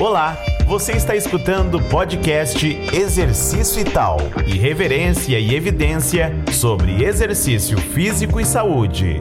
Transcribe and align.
Olá, 0.00 0.36
você 0.64 0.92
está 0.92 1.16
escutando 1.16 1.78
o 1.78 1.88
podcast 1.88 2.64
Exercício 2.94 3.80
e 3.80 3.84
Tal 3.84 4.18
irreverência 4.46 5.40
e 5.40 5.52
evidência 5.52 6.30
sobre 6.52 7.02
exercício 7.02 7.76
físico 7.76 8.38
e 8.38 8.44
saúde. 8.44 9.20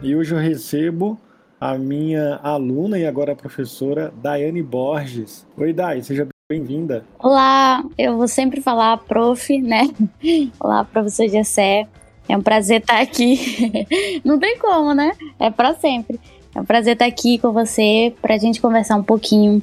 E 0.00 0.14
hoje 0.14 0.36
eu 0.36 0.38
recebo 0.38 1.18
a 1.60 1.76
minha 1.76 2.36
aluna 2.44 2.96
e 2.96 3.04
agora 3.04 3.34
professora 3.34 4.14
Daiane 4.22 4.62
Borges. 4.62 5.44
Oi, 5.56 5.72
Dai, 5.72 6.00
seja 6.00 6.28
bem-vinda. 6.48 7.04
Olá, 7.18 7.82
eu 7.98 8.16
vou 8.16 8.28
sempre 8.28 8.60
falar 8.60 8.98
prof, 8.98 9.60
né? 9.60 9.90
Olá, 10.60 10.84
professor 10.84 11.28
Gessé. 11.28 11.88
É 12.28 12.36
um 12.36 12.40
prazer 12.40 12.82
estar 12.82 13.00
aqui. 13.00 13.36
Não 14.24 14.38
tem 14.38 14.56
como, 14.58 14.94
né? 14.94 15.10
É 15.40 15.50
para 15.50 15.74
sempre. 15.74 16.20
É 16.54 16.60
um 16.60 16.64
prazer 16.64 16.94
estar 16.94 17.06
aqui 17.06 17.38
com 17.38 17.52
você 17.52 18.14
para 18.20 18.34
a 18.34 18.38
gente 18.38 18.60
conversar 18.60 18.96
um 18.96 19.02
pouquinho 19.02 19.62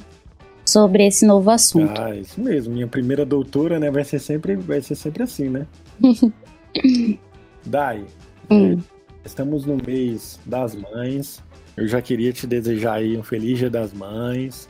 sobre 0.64 1.06
esse 1.06 1.24
novo 1.24 1.50
assunto. 1.50 2.00
Ah, 2.00 2.14
isso 2.14 2.40
mesmo. 2.40 2.74
Minha 2.74 2.86
primeira 2.86 3.24
doutora, 3.24 3.78
né, 3.78 3.90
vai 3.90 4.04
ser 4.04 4.18
sempre, 4.18 4.56
vai 4.56 4.80
ser 4.80 4.94
sempre 4.94 5.22
assim, 5.22 5.48
né? 5.48 5.66
Dai, 7.64 8.04
hum. 8.50 8.78
estamos 9.24 9.64
no 9.64 9.76
mês 9.76 10.40
das 10.46 10.74
mães. 10.74 11.42
Eu 11.76 11.86
já 11.86 12.02
queria 12.02 12.32
te 12.32 12.46
desejar 12.46 12.94
aí 12.94 13.16
um 13.16 13.22
feliz 13.22 13.58
Dia 13.58 13.70
das 13.70 13.92
Mães. 13.92 14.68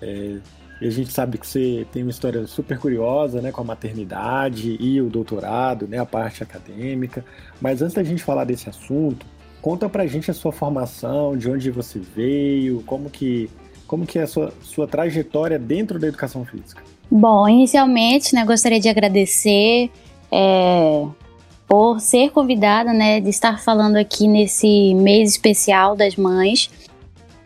É, 0.00 0.38
e 0.80 0.86
a 0.86 0.90
gente 0.90 1.12
sabe 1.12 1.38
que 1.38 1.46
você 1.46 1.86
tem 1.92 2.02
uma 2.02 2.10
história 2.10 2.46
super 2.46 2.78
curiosa, 2.78 3.40
né, 3.40 3.50
com 3.50 3.60
a 3.60 3.64
maternidade 3.64 4.76
e 4.78 5.00
o 5.00 5.08
doutorado, 5.08 5.88
né, 5.88 5.98
a 5.98 6.06
parte 6.06 6.42
acadêmica. 6.42 7.24
Mas 7.60 7.82
antes 7.82 7.94
da 7.94 8.04
gente 8.04 8.22
falar 8.22 8.44
desse 8.44 8.68
assunto, 8.68 9.26
Conta 9.60 9.88
pra 9.88 10.06
gente 10.06 10.30
a 10.30 10.34
sua 10.34 10.52
formação, 10.52 11.36
de 11.36 11.50
onde 11.50 11.70
você 11.70 11.98
veio, 11.98 12.82
como 12.86 13.10
que, 13.10 13.50
como 13.86 14.06
que 14.06 14.18
é 14.18 14.22
a 14.22 14.26
sua, 14.26 14.52
sua 14.62 14.86
trajetória 14.86 15.58
dentro 15.58 15.98
da 15.98 16.06
educação 16.06 16.44
física. 16.44 16.82
Bom, 17.10 17.48
inicialmente, 17.48 18.34
né, 18.34 18.44
gostaria 18.44 18.78
de 18.78 18.88
agradecer 18.88 19.90
é, 20.30 21.06
por 21.66 22.00
ser 22.00 22.30
convidada, 22.30 22.92
né, 22.92 23.20
de 23.20 23.30
estar 23.30 23.60
falando 23.62 23.96
aqui 23.96 24.28
nesse 24.28 24.94
mês 24.94 25.30
especial 25.30 25.96
das 25.96 26.16
mães. 26.16 26.70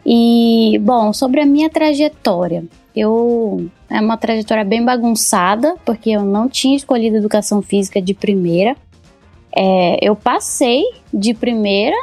E, 0.04 0.78
bom, 0.82 1.12
sobre 1.12 1.40
a 1.40 1.46
minha 1.46 1.70
trajetória, 1.70 2.64
eu 2.94 3.70
é 3.88 4.00
uma 4.00 4.16
trajetória 4.16 4.64
bem 4.64 4.84
bagunçada, 4.84 5.76
porque 5.84 6.10
eu 6.10 6.24
não 6.24 6.48
tinha 6.48 6.76
escolhido 6.76 7.16
educação 7.16 7.60
física 7.60 8.00
de 8.00 8.14
primeira. 8.14 8.76
É, 9.54 9.98
eu 10.00 10.16
passei 10.16 10.82
de 11.12 11.34
primeira 11.34 11.96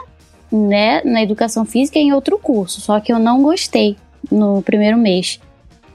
né, 0.52 1.02
na 1.04 1.22
educação 1.22 1.66
física 1.66 2.00
em 2.00 2.14
outro 2.14 2.38
curso, 2.38 2.82
só 2.82 3.00
que 3.00 3.12
eu 3.12 3.20
não 3.20 3.44
gostei 3.44 3.96
no 4.32 4.62
primeiro 4.62 4.98
mês. 4.98 5.40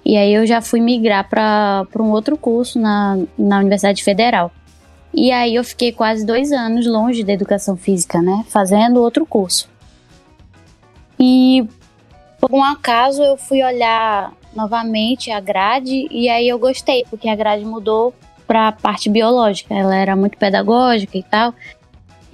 E 0.05 0.16
aí 0.16 0.34
eu 0.34 0.46
já 0.46 0.61
fui 0.61 0.80
migrar 0.80 1.28
para 1.28 1.86
um 1.98 2.11
outro 2.11 2.36
curso 2.36 2.78
na, 2.78 3.19
na 3.38 3.58
Universidade 3.58 4.05
Federal. 4.05 4.50
E 5.12 5.30
aí 5.30 5.55
eu 5.55 5.64
fiquei 5.64 5.92
quase 5.92 6.27
dois 6.27 6.52
anos 6.52 6.86
longe 6.86 7.22
da 7.22 7.33
educação 7.33 7.77
física, 7.77 8.20
né? 8.20 8.44
Fazendo 8.48 9.00
outro 9.00 9.24
curso. 9.24 9.68
E 11.18 11.66
por 12.41 12.52
um 12.52 12.62
acaso 12.62 13.22
eu 13.22 13.36
fui 13.36 13.62
olhar 13.62 14.33
novamente 14.55 15.30
a 15.30 15.41
grade 15.41 16.06
e 16.11 16.28
aí 16.28 16.48
eu 16.48 16.58
gostei, 16.58 17.05
porque 17.08 17.28
a 17.28 17.36
grade 17.36 17.64
mudou 17.64 18.12
para 18.46 18.68
a 18.68 18.72
parte 18.72 19.08
biológica. 19.08 19.74
Ela 19.74 19.96
era 19.96 20.16
muito 20.16 20.38
pedagógica 20.38 21.16
e 21.16 21.22
tal. 21.22 21.54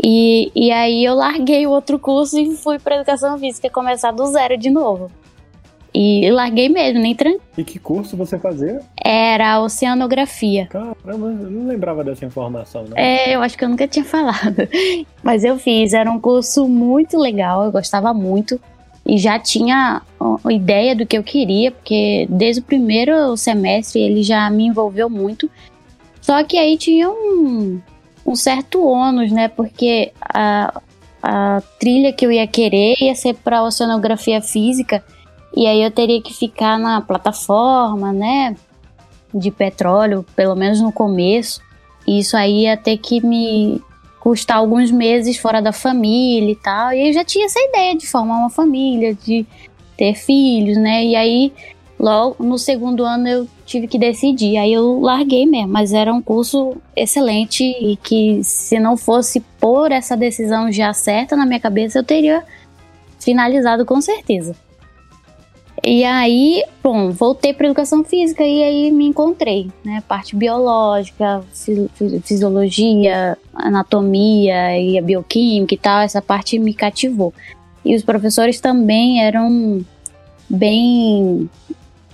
E, 0.03 0.50
e 0.55 0.70
aí 0.70 1.05
eu 1.05 1.14
larguei 1.14 1.66
o 1.66 1.70
outro 1.70 1.98
curso 1.98 2.39
e 2.39 2.56
fui 2.56 2.78
para 2.78 2.97
educação 2.97 3.39
física 3.39 3.69
começar 3.69 4.12
do 4.12 4.27
zero 4.27 4.56
de 4.56 4.70
novo. 4.70 5.11
E 5.92 6.31
larguei 6.31 6.69
mesmo, 6.69 7.00
nem 7.00 7.14
tranquilo. 7.14 7.42
E 7.58 7.64
que 7.64 7.78
curso 7.78 8.16
você 8.16 8.38
fazia? 8.38 8.81
Era 8.97 9.61
oceanografia. 9.61 10.66
Caramba, 10.66 11.05
eu 11.05 11.50
não 11.50 11.66
lembrava 11.66 12.05
dessa 12.05 12.25
informação, 12.25 12.84
não. 12.84 12.97
É, 12.97 13.34
eu 13.34 13.43
acho 13.43 13.59
que 13.59 13.65
eu 13.65 13.69
nunca 13.69 13.88
tinha 13.88 14.04
falado. 14.04 14.69
Mas 15.22 15.43
eu 15.43 15.59
fiz, 15.59 15.93
era 15.93 16.10
um 16.10 16.20
curso 16.20 16.69
muito 16.69 17.19
legal, 17.19 17.65
eu 17.65 17.72
gostava 17.72 18.15
muito. 18.15 18.60
E 19.04 19.19
já 19.19 19.38
tinha 19.38 20.03
ideia 20.49 20.94
do 20.94 21.04
que 21.04 21.19
eu 21.19 21.22
queria, 21.22 21.72
porque 21.72 22.28
desde 22.31 22.60
o 22.60 22.65
primeiro 22.65 23.37
semestre 23.37 24.00
ele 24.00 24.22
já 24.22 24.49
me 24.49 24.66
envolveu 24.66 25.10
muito. 25.10 25.50
Só 26.31 26.45
que 26.45 26.57
aí 26.57 26.79
tinha 26.79 27.11
um, 27.11 27.81
um 28.25 28.37
certo 28.37 28.87
ônus, 28.87 29.33
né? 29.33 29.49
Porque 29.49 30.13
a, 30.23 30.81
a 31.21 31.61
trilha 31.81 32.13
que 32.13 32.25
eu 32.25 32.31
ia 32.31 32.47
querer 32.47 32.95
ia 33.01 33.17
ser 33.17 33.35
para 33.35 33.65
oceanografia 33.65 34.41
física, 34.41 35.03
e 35.57 35.67
aí 35.67 35.83
eu 35.83 35.91
teria 35.91 36.23
que 36.23 36.33
ficar 36.33 36.79
na 36.79 37.01
plataforma, 37.01 38.13
né? 38.13 38.55
De 39.35 39.51
petróleo, 39.51 40.25
pelo 40.37 40.55
menos 40.55 40.81
no 40.81 40.93
começo. 40.93 41.61
E 42.07 42.21
isso 42.21 42.37
aí 42.37 42.61
ia 42.61 42.77
ter 42.77 42.99
que 42.99 43.21
me 43.27 43.83
custar 44.21 44.59
alguns 44.59 44.93
meses 44.93 45.37
fora 45.37 45.61
da 45.61 45.73
família 45.73 46.53
e 46.53 46.57
tal. 46.57 46.93
E 46.93 47.09
eu 47.09 47.12
já 47.12 47.25
tinha 47.25 47.47
essa 47.47 47.59
ideia 47.59 47.97
de 47.97 48.07
formar 48.07 48.39
uma 48.39 48.51
família, 48.51 49.17
de 49.17 49.45
ter 49.97 50.15
filhos, 50.15 50.77
né? 50.77 51.05
E 51.05 51.17
aí 51.17 51.53
Logo 52.00 52.43
no 52.43 52.59
segundo 52.59 53.05
ano 53.05 53.28
eu 53.28 53.49
tive 53.66 53.87
que 53.87 53.99
decidir, 53.99 54.56
aí 54.56 54.72
eu 54.72 55.00
larguei 55.00 55.44
mesmo, 55.44 55.69
mas 55.69 55.93
era 55.93 56.11
um 56.11 56.22
curso 56.22 56.75
excelente 56.97 57.62
e 57.62 57.94
que 57.94 58.43
se 58.43 58.81
não 58.81 58.97
fosse 58.97 59.41
por 59.61 59.93
essa 59.93 60.16
decisão 60.16 60.72
já 60.72 60.94
certa 60.94 61.37
na 61.37 61.44
minha 61.44 61.61
cabeça, 61.61 61.99
eu 61.99 62.03
teria 62.03 62.43
finalizado 63.19 63.84
com 63.84 64.00
certeza. 64.00 64.56
E 65.84 66.03
aí, 66.03 66.65
bom, 66.83 67.11
voltei 67.11 67.53
para 67.53 67.66
educação 67.66 68.03
física 68.03 68.43
e 68.43 68.62
aí 68.62 68.91
me 68.91 69.05
encontrei, 69.05 69.71
né? 69.84 70.03
Parte 70.09 70.34
biológica, 70.34 71.44
fisiologia, 72.25 73.37
anatomia 73.55 74.78
e 74.78 74.99
a 74.99 75.03
bioquímica 75.03 75.75
e 75.75 75.78
tal, 75.78 76.00
essa 76.00 76.22
parte 76.22 76.59
me 76.59 76.72
cativou. 76.72 77.34
E 77.84 77.94
os 77.94 78.03
professores 78.03 78.59
também 78.59 79.22
eram 79.22 79.84
bem 80.49 81.49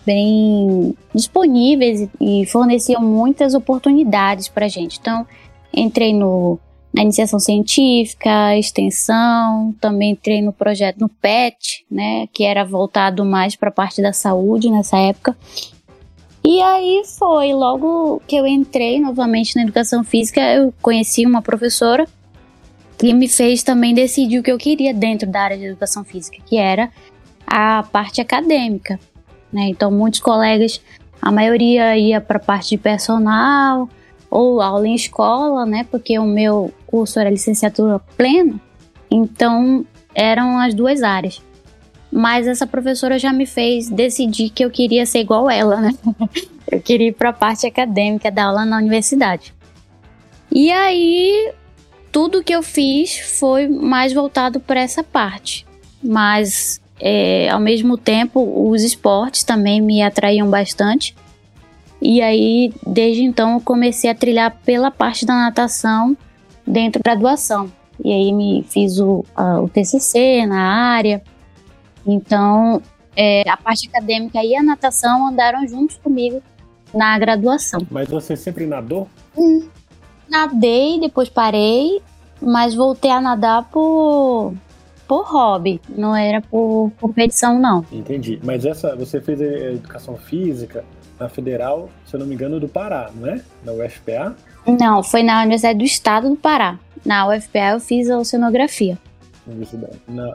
bem 0.07 0.95
disponíveis 1.13 2.09
e 2.21 2.47
forneciam 2.47 3.03
muitas 3.03 3.55
oportunidades 3.55 4.49
para 4.49 4.67
a 4.67 4.69
gente. 4.69 4.99
Então, 5.01 5.27
entrei 5.75 6.15
no, 6.15 6.59
na 6.95 7.03
iniciação 7.03 7.39
científica, 7.39 8.57
extensão, 8.57 9.75
também 9.81 10.13
entrei 10.13 10.41
no 10.41 10.53
projeto 10.53 10.99
no 11.01 11.09
PET, 11.09 11.85
né, 11.91 12.27
que 12.33 12.45
era 12.45 12.65
voltado 12.65 13.25
mais 13.25 13.57
para 13.57 13.69
a 13.69 13.73
parte 13.73 14.01
da 14.01 14.13
saúde 14.13 14.71
nessa 14.71 14.97
época. 14.97 15.37
E 16.43 16.63
aí 16.63 17.03
foi, 17.19 17.53
logo 17.53 18.23
que 18.27 18.37
eu 18.37 18.47
entrei 18.47 19.01
novamente 19.01 19.57
na 19.57 19.63
educação 19.63 20.05
física, 20.05 20.41
eu 20.41 20.73
conheci 20.81 21.27
uma 21.27 21.43
professora 21.43 22.07
que 22.97 23.13
me 23.13 23.29
fez 23.29 23.63
também 23.63 23.93
decidir 23.93 24.39
o 24.39 24.43
que 24.43 24.53
eu 24.53 24.57
queria 24.57 24.95
dentro 24.95 25.29
da 25.29 25.41
área 25.41 25.59
de 25.59 25.67
educação 25.67 26.05
física, 26.05 26.39
que 26.47 26.57
era 26.57 26.91
a 27.47 27.83
parte 27.83 28.21
acadêmica. 28.21 28.99
Né? 29.53 29.69
Então, 29.69 29.91
muitos 29.91 30.21
colegas, 30.21 30.81
a 31.21 31.31
maioria 31.31 31.97
ia 31.97 32.21
para 32.21 32.39
parte 32.39 32.71
de 32.71 32.79
personal 32.79 33.89
ou 34.31 34.61
aula 34.61 34.87
em 34.87 34.95
escola, 34.95 35.65
né? 35.65 35.87
Porque 35.91 36.19
o 36.19 36.25
meu 36.25 36.73
curso 36.87 37.19
era 37.19 37.31
licenciatura 37.31 37.99
plena, 38.17 38.61
então 39.11 39.87
eram 40.15 40.59
as 40.59 40.75
duas 40.75 41.03
áreas. 41.03 41.43
Mas 42.13 42.47
essa 42.47 42.67
professora 42.67 43.19
já 43.19 43.33
me 43.33 43.47
fez 43.47 43.89
decidir 43.89 44.51
que 44.51 44.65
eu 44.65 44.71
queria 44.71 45.05
ser 45.05 45.21
igual 45.21 45.51
ela, 45.51 45.81
né? 45.81 45.95
Eu 46.69 46.81
queria 46.81 47.09
ir 47.09 47.13
para 47.13 47.29
a 47.29 47.33
parte 47.33 47.65
acadêmica, 47.65 48.29
dar 48.29 48.47
aula 48.47 48.65
na 48.65 48.79
universidade. 48.79 49.55
E 50.51 50.73
aí, 50.73 51.53
tudo 52.11 52.43
que 52.43 52.53
eu 52.53 52.61
fiz 52.61 53.39
foi 53.39 53.69
mais 53.69 54.13
voltado 54.13 54.59
para 54.59 54.81
essa 54.81 55.05
parte. 55.05 55.65
Mas 56.03 56.81
é, 57.01 57.49
ao 57.51 57.61
mesmo 57.61 57.97
tempo, 57.97 58.71
os 58.71 58.83
esportes 58.83 59.45
também 59.45 59.81
me 59.81 60.03
atraíam 60.03 60.49
bastante. 60.49 61.15
E 62.01 62.21
aí, 62.23 62.73
desde 62.87 63.23
então, 63.23 63.55
eu 63.55 63.61
comecei 63.61 64.11
a 64.11 64.15
trilhar 64.15 64.59
pela 64.65 64.91
parte 64.91 65.25
da 65.25 65.35
natação 65.35 66.17
dentro 66.67 67.03
da 67.03 67.13
graduação. 67.13 67.71
E 68.03 68.13
aí, 68.13 68.33
me 68.33 68.65
fiz 68.69 68.99
o, 68.99 69.25
a, 69.35 69.61
o 69.61 69.69
TCC 69.69 70.47
na 70.47 70.61
área. 70.61 71.23
Então, 72.07 72.83
é, 73.15 73.49
a 73.49 73.57
parte 73.57 73.89
acadêmica 73.89 74.43
e 74.45 74.55
a 74.55 74.63
natação 74.63 75.27
andaram 75.27 75.67
juntos 75.67 75.97
comigo 75.97 76.43
na 76.95 77.19
graduação. 77.19 77.81
Mas 77.91 78.09
você 78.09 78.37
sempre 78.37 78.67
nadou? 78.67 79.09
Hum, 79.37 79.69
nadei, 80.29 81.01
depois 81.01 81.29
parei, 81.29 82.01
mas 82.41 82.75
voltei 82.75 83.11
a 83.11 83.21
nadar 83.21 83.65
por 83.71 84.55
por 85.07 85.25
hobby, 85.27 85.81
não 85.89 86.15
era 86.15 86.41
por 86.41 86.91
competição, 87.01 87.59
não. 87.59 87.85
Entendi. 87.93 88.41
Mas 88.43 88.65
essa, 88.65 88.95
você 88.97 89.21
fez 89.21 89.41
a 89.41 89.45
educação 89.45 90.17
física 90.17 90.85
na 91.19 91.29
Federal, 91.29 91.89
se 92.05 92.15
eu 92.15 92.21
não 92.21 92.27
me 92.27 92.35
engano, 92.35 92.61
do 92.61 92.69
Pará, 92.69 93.11
não 93.15 93.29
é? 93.29 93.41
Na 93.65 93.73
UFPA? 93.73 94.37
Não, 94.67 95.03
foi 95.03 95.23
na 95.23 95.41
Universidade 95.41 95.79
do 95.79 95.85
Estado 95.85 96.29
do 96.29 96.37
Pará. 96.37 96.79
Na 97.05 97.29
UFPA 97.29 97.73
eu 97.73 97.81
fiz 97.81 98.11
a 98.11 98.19
oceanografia. 98.19 98.99
Universidade. 99.47 99.97
Na... 100.09 100.35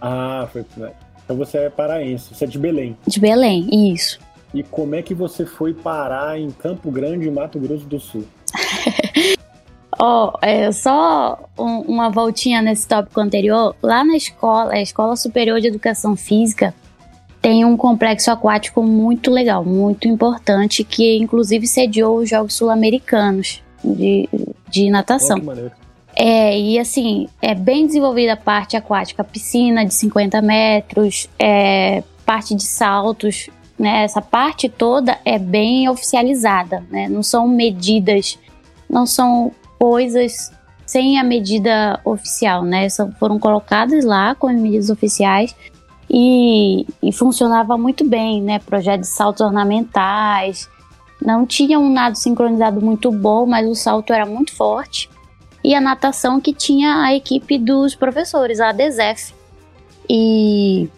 Ah, 0.00 0.48
foi. 0.52 0.64
Então 1.24 1.36
você 1.36 1.58
é 1.58 1.70
paraense, 1.70 2.34
você 2.34 2.44
é 2.44 2.48
de 2.48 2.58
Belém. 2.58 2.96
De 3.06 3.20
Belém, 3.20 3.92
isso. 3.92 4.18
E 4.52 4.62
como 4.62 4.94
é 4.94 5.02
que 5.02 5.14
você 5.14 5.46
foi 5.46 5.72
parar 5.72 6.38
em 6.38 6.50
Campo 6.50 6.90
Grande, 6.90 7.30
Mato 7.30 7.58
Grosso 7.58 7.86
do 7.86 8.00
Sul? 8.00 8.24
Ó, 10.04 10.32
oh, 10.34 10.38
é, 10.42 10.72
só 10.72 11.38
um, 11.56 11.78
uma 11.82 12.10
voltinha 12.10 12.60
nesse 12.60 12.88
tópico 12.88 13.20
anterior. 13.20 13.76
Lá 13.80 14.02
na 14.02 14.16
escola, 14.16 14.72
a 14.72 14.82
Escola 14.82 15.14
Superior 15.14 15.60
de 15.60 15.68
Educação 15.68 16.16
Física, 16.16 16.74
tem 17.40 17.64
um 17.64 17.76
complexo 17.76 18.28
aquático 18.28 18.82
muito 18.82 19.30
legal, 19.30 19.64
muito 19.64 20.08
importante, 20.08 20.82
que 20.82 21.16
inclusive 21.18 21.68
sediou 21.68 22.18
os 22.18 22.28
Jogos 22.28 22.54
Sul-Americanos 22.54 23.62
de, 23.84 24.28
de 24.68 24.90
natação. 24.90 25.38
Oh, 25.40 25.70
é, 26.16 26.58
e 26.58 26.80
assim, 26.80 27.28
é 27.40 27.54
bem 27.54 27.86
desenvolvida 27.86 28.32
a 28.32 28.36
parte 28.36 28.76
aquática, 28.76 29.22
piscina 29.22 29.86
de 29.86 29.94
50 29.94 30.42
metros, 30.42 31.28
é, 31.38 32.02
parte 32.26 32.56
de 32.56 32.64
saltos, 32.64 33.48
né? 33.78 34.02
Essa 34.02 34.20
parte 34.20 34.68
toda 34.68 35.16
é 35.24 35.38
bem 35.38 35.88
oficializada, 35.88 36.84
né? 36.90 37.08
Não 37.08 37.22
são 37.22 37.46
medidas, 37.46 38.36
não 38.90 39.06
são 39.06 39.52
coisas 39.82 40.52
sem 40.86 41.18
a 41.18 41.24
medida 41.24 41.98
oficial, 42.04 42.62
né? 42.62 42.88
São, 42.88 43.10
foram 43.10 43.36
colocadas 43.36 44.04
lá 44.04 44.32
com 44.32 44.46
medidas 44.46 44.90
oficiais 44.90 45.56
e, 46.08 46.86
e 47.02 47.12
funcionava 47.12 47.76
muito 47.76 48.08
bem, 48.08 48.40
né? 48.40 48.60
Projeto 48.60 49.00
de 49.00 49.08
saltos 49.08 49.40
ornamentais, 49.40 50.68
não 51.20 51.44
tinha 51.44 51.80
um 51.80 51.92
nado 51.92 52.16
sincronizado 52.16 52.80
muito 52.80 53.10
bom, 53.10 53.44
mas 53.44 53.68
o 53.68 53.74
salto 53.74 54.12
era 54.12 54.24
muito 54.24 54.54
forte 54.54 55.10
e 55.64 55.74
a 55.74 55.80
natação 55.80 56.40
que 56.40 56.54
tinha 56.54 57.02
a 57.02 57.12
equipe 57.12 57.58
dos 57.58 57.96
professores, 57.96 58.60
a 58.60 58.70
DESEF. 58.70 59.34
E, 60.08 60.88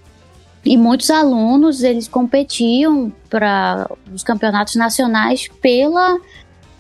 e 0.63 0.77
muitos 0.77 1.09
alunos, 1.09 1.83
eles 1.83 2.07
competiam 2.07 3.11
para 3.31 3.91
os 4.13 4.23
campeonatos 4.23 4.75
nacionais 4.75 5.49
pela, 5.63 6.19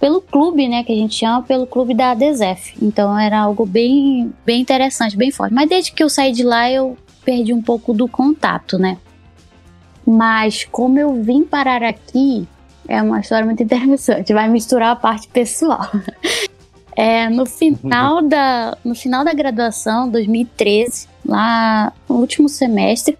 pelo 0.00 0.20
clube, 0.20 0.68
né, 0.68 0.84
que 0.84 0.92
a 0.92 0.96
gente 0.96 1.14
chama, 1.14 1.42
pelo 1.42 1.66
clube 1.66 1.94
da 1.94 2.14
DESEF. 2.14 2.76
Então 2.82 3.18
era 3.18 3.40
algo 3.40 3.64
bem, 3.64 4.32
bem 4.44 4.60
interessante, 4.60 5.16
bem 5.16 5.30
forte. 5.30 5.54
Mas 5.54 5.68
desde 5.68 5.92
que 5.92 6.02
eu 6.02 6.08
saí 6.08 6.32
de 6.32 6.42
lá, 6.42 6.70
eu 6.70 6.96
perdi 7.24 7.52
um 7.52 7.62
pouco 7.62 7.94
do 7.94 8.06
contato, 8.06 8.78
né? 8.78 8.98
Mas 10.06 10.64
como 10.64 10.98
eu 10.98 11.22
vim 11.22 11.44
parar 11.44 11.82
aqui, 11.82 12.46
é 12.86 13.00
uma 13.00 13.20
história 13.20 13.46
muito 13.46 13.62
interessante. 13.62 14.32
Vai 14.34 14.48
misturar 14.48 14.92
a 14.92 14.96
parte 14.96 15.28
pessoal. 15.28 15.90
É, 16.96 17.28
no 17.28 17.44
final 17.44 18.22
da 18.22 18.78
no 18.84 18.94
final 18.94 19.24
da 19.24 19.34
graduação, 19.34 20.08
2013, 20.08 21.08
lá 21.26 21.92
no 22.08 22.18
último 22.18 22.48
semestre, 22.48 23.18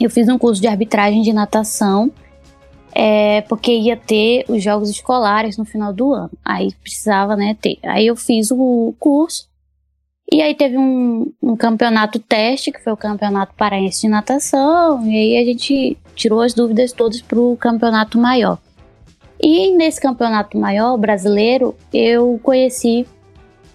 eu 0.00 0.10
fiz 0.10 0.28
um 0.28 0.36
curso 0.36 0.60
de 0.60 0.66
arbitragem 0.66 1.22
de 1.22 1.32
natação, 1.32 2.10
é, 3.00 3.42
porque 3.42 3.70
ia 3.70 3.96
ter 3.96 4.44
os 4.48 4.60
jogos 4.60 4.90
escolares 4.90 5.56
no 5.56 5.64
final 5.64 5.92
do 5.92 6.12
ano. 6.12 6.32
Aí 6.44 6.72
precisava, 6.82 7.36
né, 7.36 7.56
ter. 7.60 7.78
Aí 7.84 8.08
eu 8.08 8.16
fiz 8.16 8.50
o 8.50 8.92
curso. 8.98 9.46
E 10.30 10.42
aí 10.42 10.52
teve 10.52 10.76
um, 10.76 11.32
um 11.40 11.56
campeonato 11.56 12.18
teste, 12.18 12.72
que 12.72 12.82
foi 12.82 12.92
o 12.92 12.96
campeonato 12.96 13.54
paraense 13.54 14.00
de 14.00 14.08
natação, 14.08 15.06
e 15.06 15.16
aí 15.16 15.38
a 15.38 15.44
gente 15.44 15.96
tirou 16.14 16.42
as 16.42 16.52
dúvidas 16.52 16.92
todas 16.92 17.22
para 17.22 17.38
o 17.38 17.56
campeonato 17.56 18.18
maior. 18.18 18.58
E 19.40 19.70
nesse 19.76 20.00
campeonato 20.00 20.58
maior 20.58 20.98
brasileiro, 20.98 21.76
eu 21.94 22.38
conheci 22.42 23.06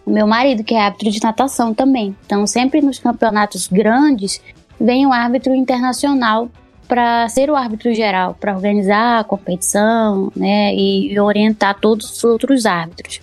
meu 0.05 0.27
marido, 0.27 0.65
que 0.65 0.75
é 0.75 0.81
árbitro 0.81 1.09
de 1.09 1.23
natação 1.23 1.73
também. 1.73 2.15
Então, 2.25 2.45
sempre 2.45 2.81
nos 2.81 2.99
campeonatos 2.99 3.67
grandes, 3.67 4.41
vem 4.79 5.07
um 5.07 5.13
árbitro 5.13 5.55
internacional 5.55 6.49
para 6.87 7.27
ser 7.29 7.49
o 7.49 7.55
árbitro 7.55 7.93
geral, 7.93 8.35
para 8.39 8.53
organizar 8.53 9.19
a 9.19 9.23
competição, 9.23 10.31
né, 10.35 10.73
e 10.75 11.19
orientar 11.19 11.79
todos 11.79 12.11
os 12.11 12.23
outros 12.23 12.65
árbitros. 12.65 13.21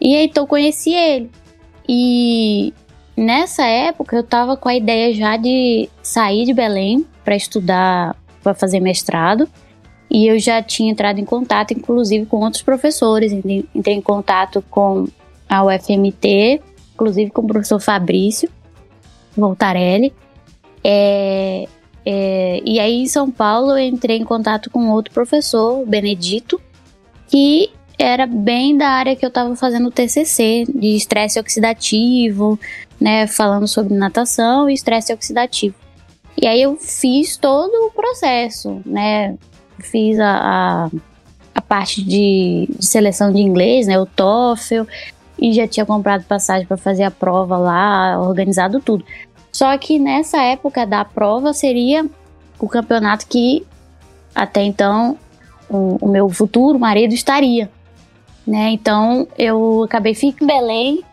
E 0.00 0.16
aí, 0.16 0.26
então, 0.26 0.46
conheci 0.46 0.94
ele. 0.94 1.30
E 1.88 2.72
nessa 3.16 3.66
época, 3.66 4.16
eu 4.16 4.20
estava 4.20 4.56
com 4.56 4.68
a 4.68 4.74
ideia 4.74 5.14
já 5.14 5.36
de 5.36 5.88
sair 6.02 6.46
de 6.46 6.54
Belém 6.54 7.06
para 7.24 7.36
estudar, 7.36 8.16
para 8.42 8.54
fazer 8.54 8.80
mestrado. 8.80 9.48
E 10.10 10.26
eu 10.26 10.38
já 10.38 10.62
tinha 10.62 10.90
entrado 10.90 11.20
em 11.20 11.24
contato, 11.24 11.72
inclusive, 11.72 12.26
com 12.26 12.38
outros 12.38 12.62
professores. 12.62 13.32
Entrei 13.32 13.94
em 13.94 14.00
contato 14.00 14.64
com 14.70 15.06
a 15.48 15.64
UFMT, 15.64 16.60
inclusive 16.94 17.30
com 17.30 17.42
o 17.42 17.46
professor 17.46 17.78
Fabrício 17.80 18.48
Voltarelli. 19.36 20.12
É, 20.82 21.68
é, 22.04 22.60
e 22.64 22.80
aí, 22.80 23.02
em 23.02 23.06
São 23.06 23.30
Paulo, 23.30 23.72
eu 23.72 23.78
entrei 23.78 24.16
em 24.16 24.24
contato 24.24 24.70
com 24.70 24.90
outro 24.90 25.12
professor, 25.12 25.84
Benedito, 25.86 26.60
que 27.28 27.70
era 27.98 28.26
bem 28.26 28.76
da 28.76 28.88
área 28.88 29.14
que 29.14 29.24
eu 29.24 29.28
estava 29.28 29.54
fazendo 29.54 29.88
o 29.88 29.90
TCC, 29.90 30.64
de 30.74 30.96
estresse 30.96 31.38
oxidativo, 31.38 32.58
né, 32.98 33.26
falando 33.26 33.68
sobre 33.68 33.94
natação 33.94 34.70
e 34.70 34.74
estresse 34.74 35.12
oxidativo. 35.12 35.74
E 36.40 36.46
aí 36.46 36.62
eu 36.62 36.76
fiz 36.76 37.36
todo 37.36 37.72
o 37.86 37.90
processo, 37.90 38.80
né, 38.86 39.36
fiz 39.78 40.18
a, 40.18 40.30
a, 40.30 40.90
a 41.54 41.60
parte 41.60 42.02
de, 42.02 42.68
de, 42.70 42.86
seleção 42.86 43.30
de 43.30 43.42
inglês, 43.42 43.86
né, 43.86 43.98
o 43.98 44.06
TOEFL, 44.06 44.84
e 45.38 45.52
já 45.52 45.68
tinha 45.68 45.84
comprado 45.84 46.24
passagem 46.24 46.66
para 46.66 46.78
fazer 46.78 47.02
a 47.02 47.10
prova 47.10 47.58
lá, 47.58 48.18
organizado 48.18 48.80
tudo. 48.80 49.04
Só 49.52 49.76
que 49.78 49.98
nessa 49.98 50.42
época 50.42 50.86
da 50.86 51.04
prova 51.04 51.52
seria 51.52 52.06
o 52.58 52.68
campeonato 52.68 53.26
que 53.26 53.66
até 54.34 54.62
então 54.62 55.18
o, 55.68 55.98
o 56.00 56.08
meu 56.08 56.28
futuro 56.28 56.78
marido 56.78 57.14
estaria. 57.14 57.70
Né? 58.46 58.70
Então 58.70 59.26
eu 59.36 59.84
acabei 59.84 60.14
ficando 60.14 60.44
em 60.44 60.46
Belém, 60.46 61.04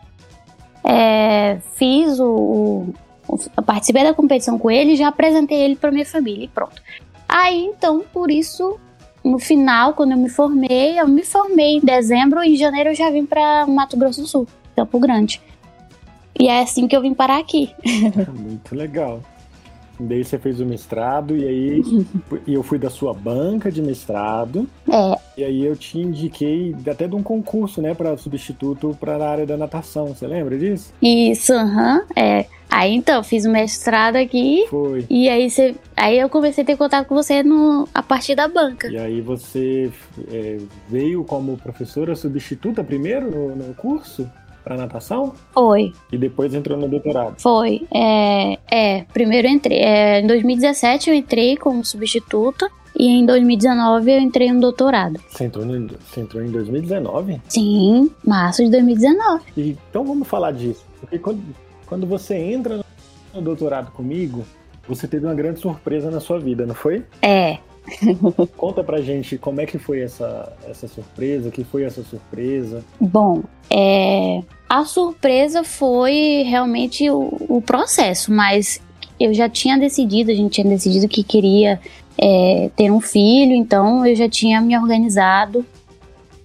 é, 0.84 1.58
fiz 1.74 2.18
o, 2.18 2.92
o, 3.28 3.62
participei 3.64 4.04
da 4.04 4.14
competição 4.14 4.58
com 4.58 4.70
ele, 4.70 4.96
já 4.96 5.08
apresentei 5.08 5.58
ele 5.58 5.76
para 5.76 5.90
minha 5.90 6.06
família 6.06 6.44
e 6.44 6.48
pronto. 6.48 6.80
Aí, 7.28 7.66
então, 7.66 8.02
por 8.12 8.30
isso, 8.30 8.80
no 9.22 9.38
final, 9.38 9.92
quando 9.92 10.12
eu 10.12 10.16
me 10.16 10.30
formei, 10.30 10.98
eu 10.98 11.06
me 11.06 11.22
formei 11.22 11.76
em 11.76 11.80
dezembro 11.80 12.42
e 12.42 12.54
em 12.54 12.56
janeiro 12.56 12.90
eu 12.90 12.94
já 12.94 13.10
vim 13.10 13.26
para 13.26 13.66
Mato 13.66 13.98
Grosso 13.98 14.22
do 14.22 14.26
Sul, 14.26 14.48
Campo 14.74 14.98
Grande. 14.98 15.42
E 16.38 16.48
é 16.48 16.60
assim 16.60 16.86
que 16.88 16.96
eu 16.96 17.02
vim 17.02 17.14
parar 17.14 17.38
aqui. 17.38 17.70
Muito 18.32 18.74
legal. 18.74 19.20
Daí 20.00 20.24
você 20.24 20.38
fez 20.38 20.60
o 20.60 20.66
mestrado 20.66 21.36
e 21.36 21.44
aí 21.44 21.82
eu 22.46 22.62
fui 22.62 22.78
da 22.78 22.88
sua 22.88 23.12
banca 23.12 23.70
de 23.70 23.82
mestrado. 23.82 24.68
É. 24.88 25.18
E 25.36 25.44
aí 25.44 25.64
eu 25.64 25.76
te 25.76 25.98
indiquei 25.98 26.74
até 26.88 27.08
de 27.08 27.14
um 27.14 27.22
concurso, 27.22 27.82
né, 27.82 27.94
para 27.94 28.16
substituto 28.16 28.96
para 29.00 29.16
a 29.16 29.30
área 29.30 29.46
da 29.46 29.56
natação. 29.56 30.08
Você 30.08 30.26
lembra 30.26 30.56
disso? 30.56 30.92
Isso, 31.02 31.52
aham. 31.52 31.96
Uhum, 31.96 32.04
é. 32.16 32.46
Aí 32.70 32.94
então, 32.94 33.24
fiz 33.24 33.46
o 33.46 33.50
mestrado 33.50 34.16
aqui. 34.16 34.66
Foi. 34.68 35.06
E 35.08 35.28
aí 35.28 35.48
você. 35.48 35.74
Aí 35.96 36.18
eu 36.18 36.28
comecei 36.28 36.62
a 36.62 36.66
ter 36.66 36.76
contato 36.76 37.06
com 37.06 37.14
você 37.14 37.42
no, 37.42 37.88
a 37.94 38.02
partir 38.02 38.34
da 38.34 38.46
banca. 38.46 38.88
E 38.88 38.98
aí 38.98 39.20
você 39.22 39.90
é, 40.30 40.58
veio 40.88 41.24
como 41.24 41.56
professora 41.56 42.14
substituta 42.14 42.84
primeiro 42.84 43.30
no, 43.30 43.56
no 43.56 43.74
curso? 43.74 44.30
Para 44.68 44.76
natação? 44.76 45.32
Foi. 45.52 45.94
E 46.12 46.18
depois 46.18 46.52
entrou 46.52 46.76
no 46.76 46.86
doutorado? 46.86 47.40
Foi. 47.40 47.86
É, 47.92 48.58
é 48.70 49.04
primeiro 49.14 49.48
entrei. 49.48 49.78
É, 49.78 50.20
em 50.20 50.26
2017 50.26 51.08
eu 51.08 51.16
entrei 51.16 51.56
como 51.56 51.82
substituta. 51.84 52.70
E 52.94 53.06
em 53.06 53.24
2019 53.24 54.10
eu 54.10 54.20
entrei 54.20 54.52
no 54.52 54.60
doutorado. 54.60 55.20
Você 55.30 55.44
entrou, 55.44 55.64
no, 55.64 55.88
você 55.88 56.20
entrou 56.20 56.42
em 56.42 56.50
2019? 56.50 57.40
Sim, 57.48 58.10
março 58.26 58.62
de 58.62 58.70
2019. 58.70 59.44
E, 59.56 59.76
então 59.88 60.04
vamos 60.04 60.26
falar 60.28 60.50
disso. 60.50 60.84
Porque 61.00 61.18
quando, 61.18 61.42
quando 61.86 62.06
você 62.06 62.36
entra 62.36 62.84
no 63.32 63.40
doutorado 63.40 63.92
comigo, 63.92 64.44
você 64.86 65.06
teve 65.06 65.26
uma 65.26 65.34
grande 65.34 65.60
surpresa 65.60 66.10
na 66.10 66.18
sua 66.18 66.40
vida, 66.40 66.66
não 66.66 66.74
foi? 66.74 67.04
É. 67.22 67.58
Conta 68.56 68.82
pra 68.82 69.00
gente 69.00 69.38
como 69.38 69.60
é 69.60 69.66
que 69.66 69.78
foi 69.78 70.00
essa, 70.00 70.52
essa 70.68 70.88
surpresa, 70.88 71.50
que 71.50 71.64
foi 71.64 71.84
essa 71.84 72.02
surpresa. 72.02 72.84
Bom, 73.00 73.42
é, 73.70 74.42
a 74.68 74.84
surpresa 74.84 75.64
foi 75.64 76.44
realmente 76.46 77.08
o, 77.10 77.36
o, 77.48 77.62
processo, 77.62 78.32
mas 78.32 78.80
eu 79.18 79.32
já 79.32 79.48
tinha 79.48 79.78
decidido, 79.78 80.30
a 80.30 80.34
gente 80.34 80.52
tinha 80.52 80.68
decidido 80.68 81.08
que 81.08 81.22
queria 81.22 81.80
é, 82.16 82.70
ter 82.76 82.90
um 82.90 83.00
filho, 83.00 83.54
então 83.54 84.06
eu 84.06 84.14
já 84.14 84.28
tinha 84.28 84.60
me 84.60 84.76
organizado 84.76 85.64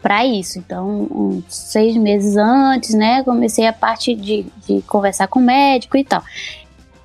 para 0.01 0.25
isso. 0.25 0.59
Então, 0.59 1.07
uns 1.09 1.45
seis 1.47 1.95
meses 1.95 2.35
antes, 2.35 2.93
né, 2.93 3.23
comecei 3.23 3.65
a 3.65 3.73
parte 3.73 4.13
de, 4.13 4.45
de 4.67 4.81
conversar 4.83 5.27
com 5.27 5.39
o 5.39 5.43
médico 5.43 5.97
e 5.97 6.03
tal. 6.03 6.21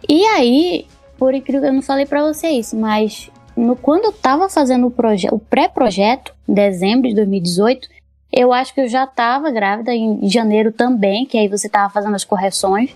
E 0.09 0.25
aí, 0.25 0.87
por 1.18 1.35
incrível 1.35 1.62
que 1.62 1.68
eu 1.68 1.73
não 1.73 1.83
falei 1.83 2.07
para 2.07 2.23
vocês, 2.23 2.73
mas 2.73 3.30
no, 3.58 3.76
quando 3.76 4.04
eu 4.04 4.12
tava 4.12 4.48
fazendo 4.48 4.86
o, 4.86 5.34
o 5.34 5.38
pré-projeto, 5.38 6.34
em 6.48 6.54
dezembro 6.54 7.08
de 7.08 7.14
2018, 7.14 7.88
eu 8.32 8.52
acho 8.52 8.72
que 8.72 8.80
eu 8.80 8.88
já 8.88 9.06
tava 9.06 9.50
grávida 9.50 9.92
em 9.94 10.28
janeiro 10.28 10.70
também, 10.70 11.26
que 11.26 11.36
aí 11.36 11.48
você 11.48 11.68
tava 11.68 11.92
fazendo 11.92 12.14
as 12.14 12.24
correções. 12.24 12.94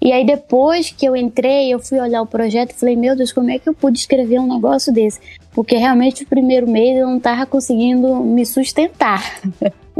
E 0.00 0.12
aí 0.12 0.24
depois 0.24 0.90
que 0.90 1.06
eu 1.06 1.16
entrei, 1.16 1.72
eu 1.72 1.78
fui 1.78 1.98
olhar 2.00 2.22
o 2.22 2.26
projeto 2.26 2.72
e 2.72 2.78
falei, 2.78 2.96
meu 2.96 3.16
Deus, 3.16 3.32
como 3.32 3.50
é 3.50 3.58
que 3.58 3.68
eu 3.68 3.74
pude 3.74 3.98
escrever 3.98 4.38
um 4.38 4.52
negócio 4.52 4.92
desse? 4.92 5.20
Porque 5.52 5.76
realmente 5.76 6.24
o 6.24 6.26
primeiro 6.26 6.68
mês 6.68 6.98
eu 6.98 7.06
não 7.06 7.18
estava 7.18 7.46
conseguindo 7.46 8.16
me 8.16 8.44
sustentar 8.44 9.22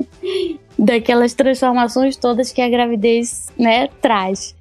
daquelas 0.79 1.33
transformações 1.33 2.17
todas 2.17 2.53
que 2.53 2.61
a 2.61 2.69
gravidez, 2.69 3.49
né, 3.59 3.89
traz. 4.01 4.55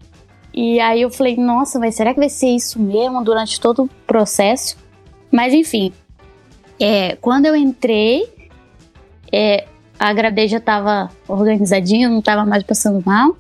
E 0.53 0.79
aí 0.79 1.01
eu 1.01 1.09
falei, 1.09 1.35
nossa, 1.35 1.77
mas 1.79 1.95
será 1.95 2.13
que 2.13 2.19
vai 2.19 2.29
ser 2.29 2.47
isso 2.47 2.81
mesmo 2.81 3.21
durante 3.23 3.59
todo 3.59 3.83
o 3.83 3.89
processo? 4.07 4.77
Mas 5.35 5.53
enfim, 5.53 5.91
é, 6.79 7.17
quando 7.17 7.45
eu 7.45 7.57
entrei, 7.57 8.25
é, 9.29 9.65
a 9.99 10.13
gravidez 10.13 10.49
já 10.49 10.59
estava 10.59 11.11
organizadinha, 11.27 12.07
não 12.07 12.19
estava 12.19 12.45
mais 12.45 12.63
passando 12.63 13.03
mal. 13.05 13.35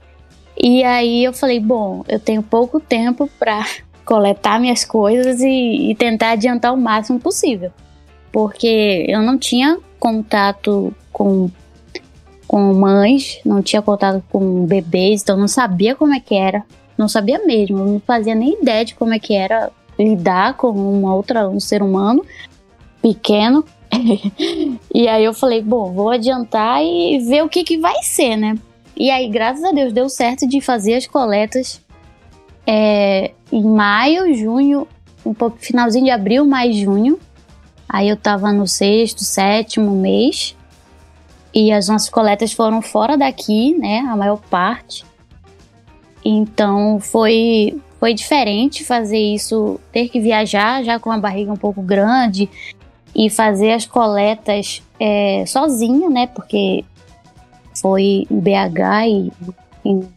E 0.61 0.83
aí 0.83 1.23
eu 1.23 1.31
falei, 1.31 1.57
bom, 1.57 2.03
eu 2.09 2.19
tenho 2.19 2.43
pouco 2.43 2.81
tempo 2.81 3.29
para 3.39 3.65
coletar 4.03 4.59
minhas 4.59 4.83
coisas 4.83 5.39
e, 5.39 5.91
e, 5.91 5.95
tentar 5.95 6.31
adiantar 6.31 6.73
o 6.73 6.77
máximo 6.77 7.17
possível. 7.17 7.71
Porque 8.29 9.05
eu 9.07 9.21
não 9.21 9.37
tinha 9.37 9.79
contato 9.97 10.93
com, 11.13 11.49
com 12.45 12.73
mães, 12.73 13.39
não 13.45 13.61
tinha 13.61 13.81
contato 13.81 14.21
com 14.29 14.65
bebês, 14.65 15.21
então 15.21 15.37
não 15.37 15.47
sabia 15.47 15.95
como 15.95 16.13
é 16.13 16.19
que 16.19 16.35
era. 16.35 16.61
Não 16.97 17.07
sabia 17.07 17.39
mesmo, 17.45 17.77
não 17.77 18.01
fazia 18.01 18.35
nem 18.35 18.61
ideia 18.61 18.83
de 18.83 18.95
como 18.95 19.13
é 19.13 19.19
que 19.19 19.33
era 19.33 19.71
lidar 19.97 20.55
com 20.55 20.69
uma 20.69 21.13
outra, 21.13 21.47
um 21.49 21.59
ser 21.59 21.81
humano 21.81 22.25
pequeno. 23.01 23.63
e 24.93 25.07
aí 25.07 25.23
eu 25.23 25.33
falei, 25.33 25.61
bom, 25.61 25.93
vou 25.93 26.09
adiantar 26.09 26.83
e 26.83 27.19
ver 27.19 27.43
o 27.43 27.49
que, 27.49 27.63
que 27.63 27.77
vai 27.77 28.01
ser, 28.03 28.35
né? 28.35 28.57
E 28.97 29.09
aí, 29.09 29.27
graças 29.29 29.63
a 29.63 29.71
Deus, 29.71 29.91
deu 29.91 30.09
certo 30.09 30.47
de 30.47 30.61
fazer 30.61 30.95
as 30.95 31.05
coletas 31.05 31.81
é, 32.65 33.31
em 33.51 33.63
maio, 33.63 34.33
junho, 34.33 34.87
um 35.25 35.33
pouco 35.33 35.57
finalzinho 35.59 36.05
de 36.05 36.11
abril, 36.11 36.45
mais 36.45 36.75
junho. 36.75 37.19
Aí 37.87 38.09
eu 38.09 38.17
tava 38.17 38.51
no 38.51 38.67
sexto, 38.67 39.23
sétimo 39.23 39.91
mês. 39.91 40.55
E 41.53 41.71
as 41.71 41.87
nossas 41.87 42.09
coletas 42.09 42.51
foram 42.51 42.81
fora 42.81 43.17
daqui, 43.17 43.77
né? 43.77 43.99
A 43.99 44.15
maior 44.15 44.41
parte. 44.49 45.05
Então 46.23 46.99
foi 46.99 47.79
foi 48.05 48.13
diferente 48.13 48.85
fazer 48.85 49.17
isso, 49.17 49.79
ter 49.91 50.09
que 50.09 50.19
viajar 50.19 50.83
já 50.83 50.99
com 50.99 51.11
a 51.11 51.17
barriga 51.17 51.51
um 51.51 51.57
pouco 51.57 51.81
grande 51.81 52.47
e 53.15 53.31
fazer 53.31 53.71
as 53.71 53.87
coletas 53.87 54.83
é, 54.99 55.43
sozinha, 55.47 56.07
né? 56.07 56.27
Porque 56.27 56.85
foi 57.81 58.27
em 58.29 58.39
BH 58.39 59.07
e 59.07 59.31
em, 59.83 60.07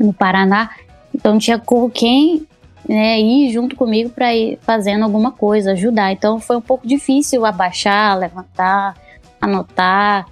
no 0.00 0.12
Paraná. 0.12 0.70
Então 1.14 1.38
tinha 1.38 1.60
com 1.60 1.88
quem 1.88 2.44
né, 2.88 3.20
ir 3.20 3.52
junto 3.52 3.76
comigo 3.76 4.10
para 4.10 4.34
ir 4.34 4.58
fazendo 4.62 5.04
alguma 5.04 5.30
coisa, 5.30 5.70
ajudar. 5.70 6.10
Então 6.10 6.40
foi 6.40 6.56
um 6.56 6.60
pouco 6.60 6.88
difícil 6.88 7.46
abaixar, 7.46 8.18
levantar, 8.18 8.96
anotar 9.40 10.26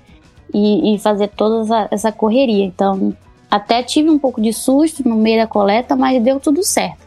e, 0.53 0.93
e 0.93 0.99
fazer 0.99 1.29
toda 1.29 1.62
essa, 1.62 1.88
essa 1.93 2.11
correria. 2.11 2.65
Então 2.65 3.15
até 3.50 3.83
tive 3.83 4.11
um 4.11 4.19
pouco 4.19 4.40
de 4.40 4.52
susto 4.52 5.07
no 5.09 5.17
meio 5.17 5.40
da 5.40 5.47
coleta, 5.47 5.97
mas 5.97 6.23
deu 6.23 6.38
tudo 6.38 6.62
certo. 6.62 7.07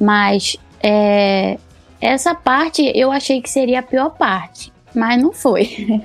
Mas 0.00 0.56
é, 0.82 1.58
essa 2.00 2.34
parte 2.34 2.90
eu 2.94 3.12
achei 3.12 3.42
que 3.42 3.50
seria 3.50 3.80
a 3.80 3.82
pior 3.82 4.10
parte, 4.10 4.72
mas 4.94 5.20
não 5.22 5.32
foi. 5.32 6.00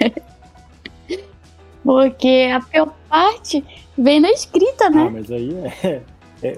Porque 1.84 2.52
a 2.54 2.60
pior 2.60 2.94
parte 3.08 3.64
vem 3.98 4.20
na 4.20 4.32
escrita, 4.32 4.90
né? 4.90 5.06
Ah, 5.08 5.12
mas 5.12 5.32
aí 5.32 5.56
é, 5.84 6.02
é, 6.42 6.58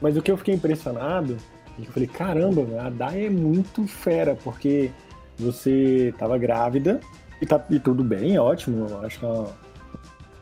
Mas 0.00 0.16
o 0.16 0.22
que 0.22 0.30
eu 0.30 0.36
fiquei 0.36 0.54
impressionado, 0.54 1.36
é 1.78 1.82
eu 1.82 1.92
falei, 1.92 2.08
caramba, 2.08 2.66
a 2.82 2.90
Dai 2.90 3.26
é 3.26 3.30
muito 3.30 3.86
fera, 3.86 4.36
porque 4.42 4.90
você 5.38 6.12
tava 6.18 6.36
grávida 6.36 7.00
e, 7.40 7.46
tá, 7.46 7.64
e 7.70 7.78
tudo 7.78 8.02
bem, 8.02 8.36
ótimo. 8.38 8.86
Eu 8.90 9.00
acho 9.06 9.20
que 9.20 9.24
é 9.24 9.28
uma 9.28 9.48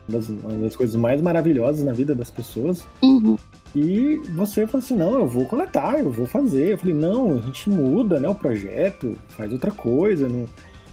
das, 0.07 0.29
uma 0.29 0.53
das 0.53 0.75
coisas 0.75 0.95
mais 0.95 1.21
maravilhosas 1.21 1.83
na 1.83 1.93
vida 1.93 2.15
das 2.15 2.31
pessoas. 2.31 2.83
Uhum. 3.01 3.37
E 3.75 4.21
você 4.33 4.65
falou 4.65 4.83
assim, 4.83 4.95
não, 4.95 5.13
eu 5.19 5.27
vou 5.27 5.45
coletar, 5.45 5.99
eu 5.99 6.11
vou 6.11 6.25
fazer. 6.25 6.73
Eu 6.73 6.77
falei, 6.77 6.95
não, 6.95 7.35
a 7.35 7.41
gente 7.41 7.69
muda 7.69 8.19
né, 8.19 8.27
o 8.27 8.35
projeto, 8.35 9.15
faz 9.29 9.51
outra 9.51 9.71
coisa. 9.71 10.27
Não... 10.27 10.45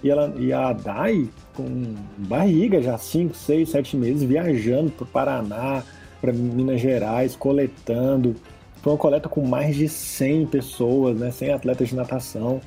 E, 0.03 0.11
ela, 0.11 0.35
e 0.37 0.53
a 0.53 0.73
Dai, 0.73 1.27
com 1.55 1.95
barriga 2.19 2.83
já, 2.83 2.99
5, 2.99 3.35
6, 3.35 3.71
7 3.71 3.97
meses, 3.97 4.23
viajando 4.23 4.91
para 4.91 5.05
o 5.05 5.07
Paraná, 5.07 5.83
para 6.21 6.33
Minas 6.33 6.81
Gerais, 6.81 7.35
coletando. 7.35 8.35
Foi 8.83 8.93
uma 8.93 8.99
coleta 8.99 9.31
com 9.31 9.47
mais 9.47 9.75
de 9.75 9.89
100 9.89 10.47
pessoas, 10.47 11.19
né, 11.19 11.31
100 11.31 11.53
atletas 11.53 11.89
de 11.89 11.97
natação, 11.97 12.61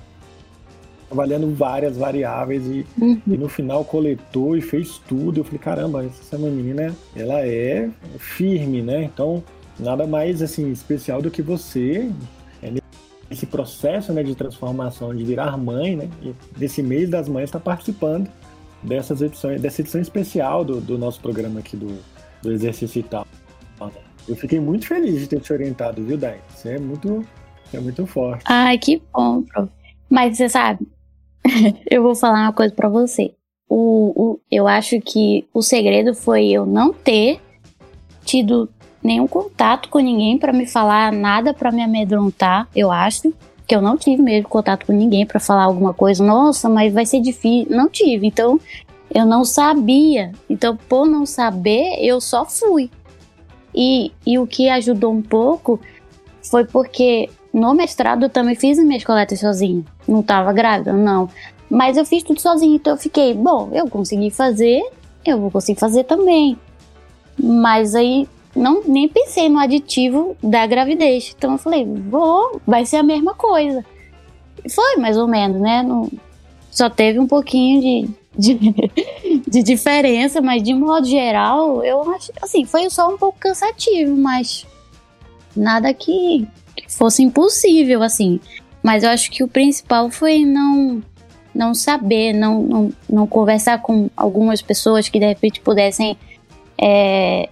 trabalhando 1.07 1.53
várias 1.53 1.97
variáveis 1.97 2.65
e, 2.65 2.85
uhum. 2.99 3.21
e 3.25 3.37
no 3.37 3.47
final 3.47 3.83
coletou 3.85 4.55
e 4.55 4.61
fez 4.61 4.99
tudo. 5.07 5.39
Eu 5.39 5.43
falei, 5.43 5.59
caramba, 5.59 6.05
essa 6.05 6.37
menina, 6.37 6.95
ela 7.15 7.45
é 7.45 7.89
firme, 8.17 8.81
né? 8.81 9.03
Então, 9.03 9.43
nada 9.79 10.05
mais 10.05 10.41
assim 10.41 10.71
especial 10.71 11.21
do 11.21 11.31
que 11.31 11.41
você 11.41 12.11
é, 12.61 12.73
nesse 13.29 13.45
processo 13.45 14.11
né, 14.11 14.23
de 14.23 14.35
transformação, 14.35 15.15
de 15.15 15.23
virar 15.23 15.57
mãe, 15.57 15.95
né? 15.95 16.09
E 16.21 16.33
desse 16.57 16.83
mês 16.83 17.09
das 17.09 17.29
mães 17.29 17.45
está 17.45 17.59
participando 17.59 18.29
dessas 18.83 19.21
edições, 19.21 19.61
dessa 19.61 19.81
edição 19.81 20.01
especial 20.01 20.63
do, 20.63 20.81
do 20.81 20.97
nosso 20.97 21.19
programa 21.21 21.59
aqui 21.59 21.75
do, 21.75 21.97
do 22.41 22.51
exercício 22.51 22.99
e 22.99 23.03
tal. 23.03 23.25
Eu 24.27 24.35
fiquei 24.35 24.59
muito 24.59 24.85
feliz 24.85 25.21
de 25.21 25.27
ter 25.27 25.39
te 25.39 25.53
orientado, 25.53 26.03
viu, 26.03 26.17
Dai? 26.17 26.41
Você 26.49 26.71
é 26.71 26.79
muito, 26.79 27.25
você 27.63 27.77
é 27.77 27.79
muito 27.79 28.05
forte. 28.05 28.43
Ai, 28.45 28.77
que 28.77 29.01
bom, 29.13 29.41
prof. 29.43 29.71
Mas 30.09 30.37
você 30.37 30.49
sabe, 30.49 30.85
eu 31.89 32.03
vou 32.03 32.15
falar 32.15 32.43
uma 32.43 32.53
coisa 32.53 32.73
para 32.73 32.89
você. 32.89 33.33
O, 33.69 34.13
o, 34.15 34.39
eu 34.49 34.67
acho 34.67 34.99
que 35.01 35.45
o 35.53 35.61
segredo 35.61 36.13
foi 36.13 36.47
eu 36.47 36.65
não 36.65 36.93
ter 36.93 37.39
tido 38.23 38.69
nenhum 39.03 39.27
contato 39.27 39.89
com 39.89 39.99
ninguém 39.99 40.37
para 40.37 40.53
me 40.53 40.65
falar 40.65 41.11
nada 41.11 41.53
para 41.53 41.71
me 41.71 41.81
amedrontar, 41.81 42.67
eu 42.75 42.91
acho. 42.91 43.33
Que 43.65 43.75
eu 43.75 43.81
não 43.81 43.97
tive 43.97 44.21
mesmo 44.21 44.47
contato 44.47 44.85
com 44.85 44.93
ninguém 44.93 45.25
para 45.25 45.41
falar 45.41 45.63
alguma 45.63 45.93
coisa. 45.93 46.23
Nossa, 46.23 46.69
mas 46.69 46.93
vai 46.93 47.05
ser 47.05 47.19
difícil. 47.19 47.75
Não 47.75 47.89
tive. 47.89 48.25
Então, 48.25 48.57
eu 49.13 49.25
não 49.25 49.43
sabia. 49.43 50.31
Então, 50.49 50.77
por 50.87 51.05
não 51.05 51.25
saber, 51.25 51.97
eu 51.99 52.21
só 52.21 52.45
fui. 52.45 52.89
E, 53.75 54.11
e 54.25 54.39
o 54.39 54.47
que 54.47 54.69
ajudou 54.69 55.11
um 55.11 55.21
pouco 55.21 55.81
foi 56.49 56.63
porque 56.63 57.29
no 57.53 57.73
mestrado 57.73 58.23
eu 58.23 58.29
também 58.29 58.55
fiz 58.55 58.77
as 58.77 58.85
minhas 58.85 59.03
coletas 59.03 59.39
sozinha. 59.39 59.83
Não 60.07 60.21
tava 60.21 60.53
grávida, 60.53 60.93
não. 60.93 61.29
Mas 61.69 61.97
eu 61.97 62.05
fiz 62.05 62.23
tudo 62.23 62.39
sozinha, 62.39 62.75
então 62.75 62.93
eu 62.93 62.97
fiquei, 62.97 63.33
bom, 63.33 63.69
eu 63.73 63.89
consegui 63.89 64.31
fazer, 64.31 64.81
eu 65.25 65.39
vou 65.39 65.51
conseguir 65.51 65.79
fazer 65.79 66.03
também. 66.05 66.57
Mas 67.37 67.93
aí 67.93 68.27
não 68.55 68.81
nem 68.85 69.07
pensei 69.07 69.49
no 69.49 69.59
aditivo 69.59 70.35
da 70.41 70.65
gravidez. 70.65 71.33
Então 71.37 71.53
eu 71.53 71.57
falei, 71.57 71.85
vou, 71.85 72.61
vai 72.65 72.85
ser 72.85 72.97
a 72.97 73.03
mesma 73.03 73.33
coisa. 73.33 73.85
Foi 74.69 74.97
mais 74.97 75.17
ou 75.17 75.27
menos, 75.27 75.61
né? 75.61 75.83
Não, 75.83 76.09
só 76.71 76.89
teve 76.89 77.19
um 77.19 77.27
pouquinho 77.27 78.07
de, 78.37 78.53
de, 78.55 78.73
de, 79.47 79.63
diferença, 79.63 80.41
mas 80.41 80.63
de 80.63 80.73
modo 80.73 81.05
geral, 81.05 81.83
eu 81.83 82.01
acho 82.11 82.31
assim, 82.41 82.65
foi 82.65 82.89
só 82.89 83.13
um 83.13 83.17
pouco 83.17 83.37
cansativo, 83.39 84.15
mas 84.15 84.65
nada 85.55 85.93
que, 85.93 86.47
que 86.83 86.93
fosse 86.93 87.23
impossível, 87.23 88.01
assim. 88.03 88.39
Mas 88.83 89.03
eu 89.03 89.09
acho 89.09 89.29
que 89.31 89.43
o 89.43 89.47
principal 89.47 90.09
foi 90.09 90.45
não 90.45 91.01
não 91.53 91.73
saber, 91.73 92.33
não, 92.33 92.61
não, 92.61 92.93
não 93.09 93.27
conversar 93.27 93.81
com 93.81 94.11
algumas 94.15 94.61
pessoas 94.61 95.09
que 95.09 95.19
de 95.19 95.25
repente 95.25 95.59
pudessem 95.59 96.15
é, 96.79 97.49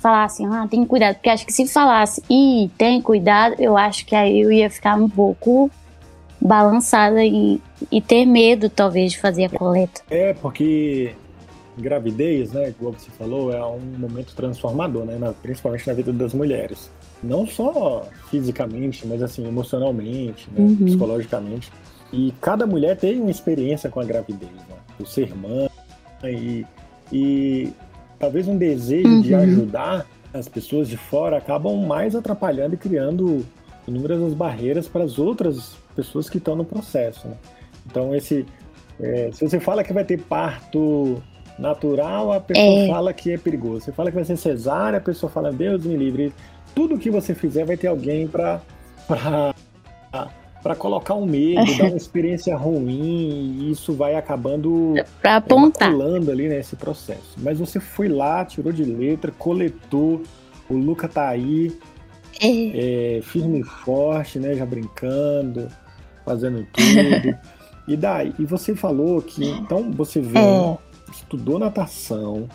falar 0.00 0.24
assim, 0.24 0.46
ah, 0.46 0.66
tem 0.68 0.84
cuidado, 0.84 1.14
porque 1.14 1.28
acho 1.28 1.46
que 1.46 1.52
se 1.52 1.66
falasse, 1.68 2.22
e 2.28 2.68
tem 2.76 3.00
cuidado, 3.00 3.54
eu 3.58 3.76
acho 3.76 4.04
que 4.04 4.16
aí 4.16 4.40
eu 4.40 4.50
ia 4.50 4.68
ficar 4.68 4.96
um 4.96 5.08
pouco 5.08 5.70
balançada 6.40 7.22
e, 7.22 7.60
e 7.92 8.00
ter 8.00 8.24
medo, 8.24 8.68
talvez, 8.68 9.12
de 9.12 9.18
fazer 9.18 9.44
a 9.44 9.50
coleta. 9.50 10.00
É, 10.10 10.32
porque 10.34 11.14
gravidez, 11.76 12.52
né, 12.52 12.74
como 12.78 12.92
você 12.92 13.10
falou, 13.10 13.52
é 13.52 13.64
um 13.64 13.80
momento 13.98 14.34
transformador, 14.34 15.04
né, 15.04 15.34
principalmente 15.42 15.86
na 15.86 15.92
vida 15.92 16.12
das 16.12 16.34
mulheres. 16.34 16.90
Não 17.22 17.46
só 17.46 18.08
fisicamente, 18.30 19.06
mas 19.06 19.22
assim, 19.22 19.46
emocionalmente, 19.46 20.48
né, 20.50 20.60
uhum. 20.60 20.76
psicologicamente. 20.76 21.70
E 22.12 22.32
cada 22.40 22.66
mulher 22.66 22.96
tem 22.96 23.20
uma 23.20 23.30
experiência 23.30 23.90
com 23.90 24.00
a 24.00 24.04
gravidez, 24.04 24.50
né? 24.50 24.76
O 24.98 25.06
ser 25.06 25.34
mãe 25.36 25.70
e, 26.24 26.66
e 27.12 27.72
talvez 28.18 28.48
um 28.48 28.56
desejo 28.56 29.08
uhum. 29.08 29.20
de 29.20 29.34
ajudar 29.34 30.06
as 30.32 30.48
pessoas 30.48 30.88
de 30.88 30.96
fora 30.96 31.38
acabam 31.38 31.86
mais 31.86 32.14
atrapalhando 32.14 32.74
e 32.74 32.78
criando 32.78 33.44
inúmeras 33.86 34.32
barreiras 34.34 34.86
para 34.88 35.04
as 35.04 35.18
outras 35.18 35.76
pessoas 35.94 36.28
que 36.28 36.38
estão 36.38 36.54
no 36.54 36.64
processo. 36.64 37.26
Né? 37.28 37.34
Então, 37.86 38.14
esse, 38.14 38.46
é, 39.00 39.30
se 39.32 39.48
você 39.48 39.58
fala 39.58 39.82
que 39.82 39.92
vai 39.92 40.04
ter 40.04 40.20
parto 40.20 41.20
natural, 41.60 42.32
a 42.32 42.40
pessoa 42.40 42.66
é. 42.66 42.88
fala 42.88 43.12
que 43.12 43.32
é 43.32 43.38
perigoso. 43.38 43.84
Você 43.84 43.92
fala 43.92 44.10
que 44.10 44.16
vai 44.16 44.24
ser 44.24 44.36
cesárea, 44.36 44.98
a 44.98 45.02
pessoa 45.02 45.30
fala, 45.30 45.52
Deus 45.52 45.84
me 45.84 45.96
livre. 45.96 46.32
tudo 46.74 46.98
que 46.98 47.10
você 47.10 47.34
fizer 47.34 47.64
vai 47.64 47.76
ter 47.76 47.88
alguém 47.88 48.26
para 48.26 48.60
para 50.62 50.74
colocar 50.74 51.14
um 51.14 51.24
medo, 51.24 51.64
dar 51.76 51.84
uma 51.84 51.96
experiência 51.96 52.54
ruim, 52.56 53.56
e 53.60 53.70
isso 53.70 53.94
vai 53.94 54.14
acabando 54.14 54.94
para 55.20 55.36
apontar 55.36 55.90
é, 55.90 56.30
ali 56.30 56.48
nesse 56.48 56.76
processo. 56.76 57.34
Mas 57.38 57.58
você 57.58 57.80
foi 57.80 58.08
lá, 58.08 58.44
tirou 58.44 58.72
de 58.72 58.84
letra, 58.84 59.32
coletou, 59.32 60.22
o 60.68 60.74
Luca 60.74 61.08
tá 61.08 61.28
aí, 61.28 61.76
é. 62.40 63.16
É, 63.18 63.22
firme 63.22 63.60
e 63.60 63.64
forte, 63.64 64.38
né, 64.38 64.54
já 64.54 64.66
brincando, 64.66 65.68
fazendo 66.24 66.66
tudo. 66.72 67.38
e 67.88 67.96
daí, 67.96 68.34
e 68.38 68.44
você 68.44 68.74
falou 68.74 69.20
que 69.22 69.44
então 69.44 69.90
você 69.90 70.20
veio, 70.20 70.44
é. 70.44 70.78
Estudou 71.10 71.58
natação, 71.58 72.48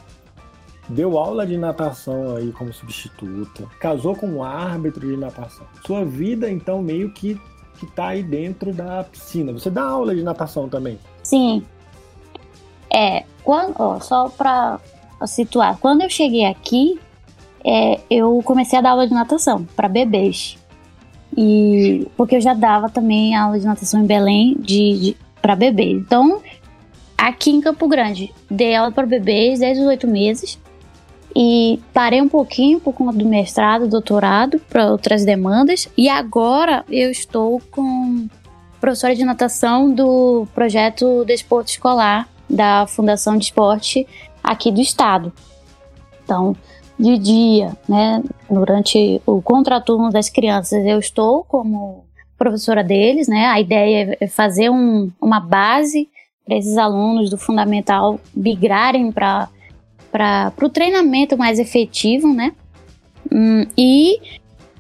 deu 0.90 1.18
aula 1.18 1.46
de 1.46 1.58
natação 1.58 2.36
aí 2.36 2.52
como 2.52 2.74
substituta, 2.74 3.66
casou 3.80 4.16
com 4.16 4.28
um 4.28 4.44
árbitro 4.44 5.08
de 5.08 5.18
natação. 5.18 5.66
Sua 5.86 6.06
vida 6.06 6.50
então 6.50 6.82
meio 6.82 7.12
que 7.12 7.40
que 7.78 7.86
tá 7.88 8.08
aí 8.08 8.24
dentro 8.24 8.74
da 8.74 9.04
piscina. 9.04 9.52
Você 9.52 9.70
dá 9.70 9.84
aula 9.84 10.16
de 10.16 10.24
natação 10.24 10.70
também? 10.70 10.98
Sim. 11.24 11.64
É, 12.90 13.24
quando, 13.44 13.76
ó, 13.78 14.00
só 14.00 14.30
para 14.30 14.80
situar, 15.28 15.78
quando 15.80 16.02
eu 16.02 16.10
cheguei 16.10 16.46
aqui, 16.46 17.00
é, 17.64 18.00
eu 18.10 18.42
comecei 18.44 18.80
a 18.80 18.82
dar 18.82 18.92
aula 18.92 19.08
de 19.08 19.14
natação 19.14 19.66
para 19.76 19.90
bebês. 19.90 20.58
E 21.38 22.08
porque 22.16 22.38
eu 22.38 22.42
já 22.42 22.54
dava 22.54 22.90
também 22.90 23.36
aula 23.36 23.60
de 23.60 23.66
natação 23.66 24.02
em 24.02 24.06
Belém 24.06 24.56
de, 24.58 25.00
de 25.00 25.18
para 25.42 25.56
bebês. 25.56 25.98
Então, 25.98 26.42
aqui 27.18 27.52
em 27.52 27.62
Campo 27.62 27.88
Grande, 27.88 28.34
dei 28.50 28.76
aula 28.76 28.92
para 28.92 29.06
bebês 29.06 29.60
desde 29.60 29.82
os 29.82 29.88
oito 29.88 30.08
meses 30.08 30.60
e 31.36 31.80
parei 31.94 32.22
um 32.22 32.30
pouquinho 32.30 32.80
por 32.80 32.94
conta 32.94 33.18
do 33.18 33.26
mestrado, 33.26 33.90
doutorado, 33.90 34.60
para 34.70 34.90
outras 34.90 35.26
demandas. 35.26 35.90
E 35.98 36.08
agora 36.08 36.86
eu 36.90 37.12
estou 37.12 37.62
com 37.72 38.28
professora 38.80 39.16
de 39.16 39.26
natação 39.26 39.94
do 39.94 40.48
projeto 40.56 41.26
Desporto 41.26 41.72
Escolar 41.72 42.30
da 42.50 42.88
Fundação 42.88 43.38
de 43.38 43.46
Esporte 43.46 44.08
aqui 44.44 44.72
do 44.72 44.80
estado. 44.80 45.34
Então, 46.24 46.56
de 46.98 47.18
dia, 47.18 47.76
né, 47.90 48.24
durante 48.50 49.22
o 49.26 49.42
contraturno 49.42 50.10
das 50.10 50.30
crianças, 50.30 50.86
eu 50.86 51.00
estou 51.00 51.44
como 51.44 52.06
professora 52.38 52.84
deles, 52.84 53.28
né? 53.28 53.48
A 53.48 53.60
ideia 53.60 54.18
é 54.20 54.28
fazer 54.28 54.70
um, 54.70 55.12
uma 55.22 55.40
base 55.40 56.10
para 56.46 56.58
esses 56.58 56.78
alunos 56.78 57.30
do 57.30 57.38
fundamental 57.38 58.20
migrarem 58.36 59.12
para 59.12 59.50
o 60.62 60.70
treinamento 60.70 61.38
mais 61.38 61.60
efetivo, 61.60 62.34
né? 62.34 62.54
Hum, 63.32 63.66
e 63.78 64.20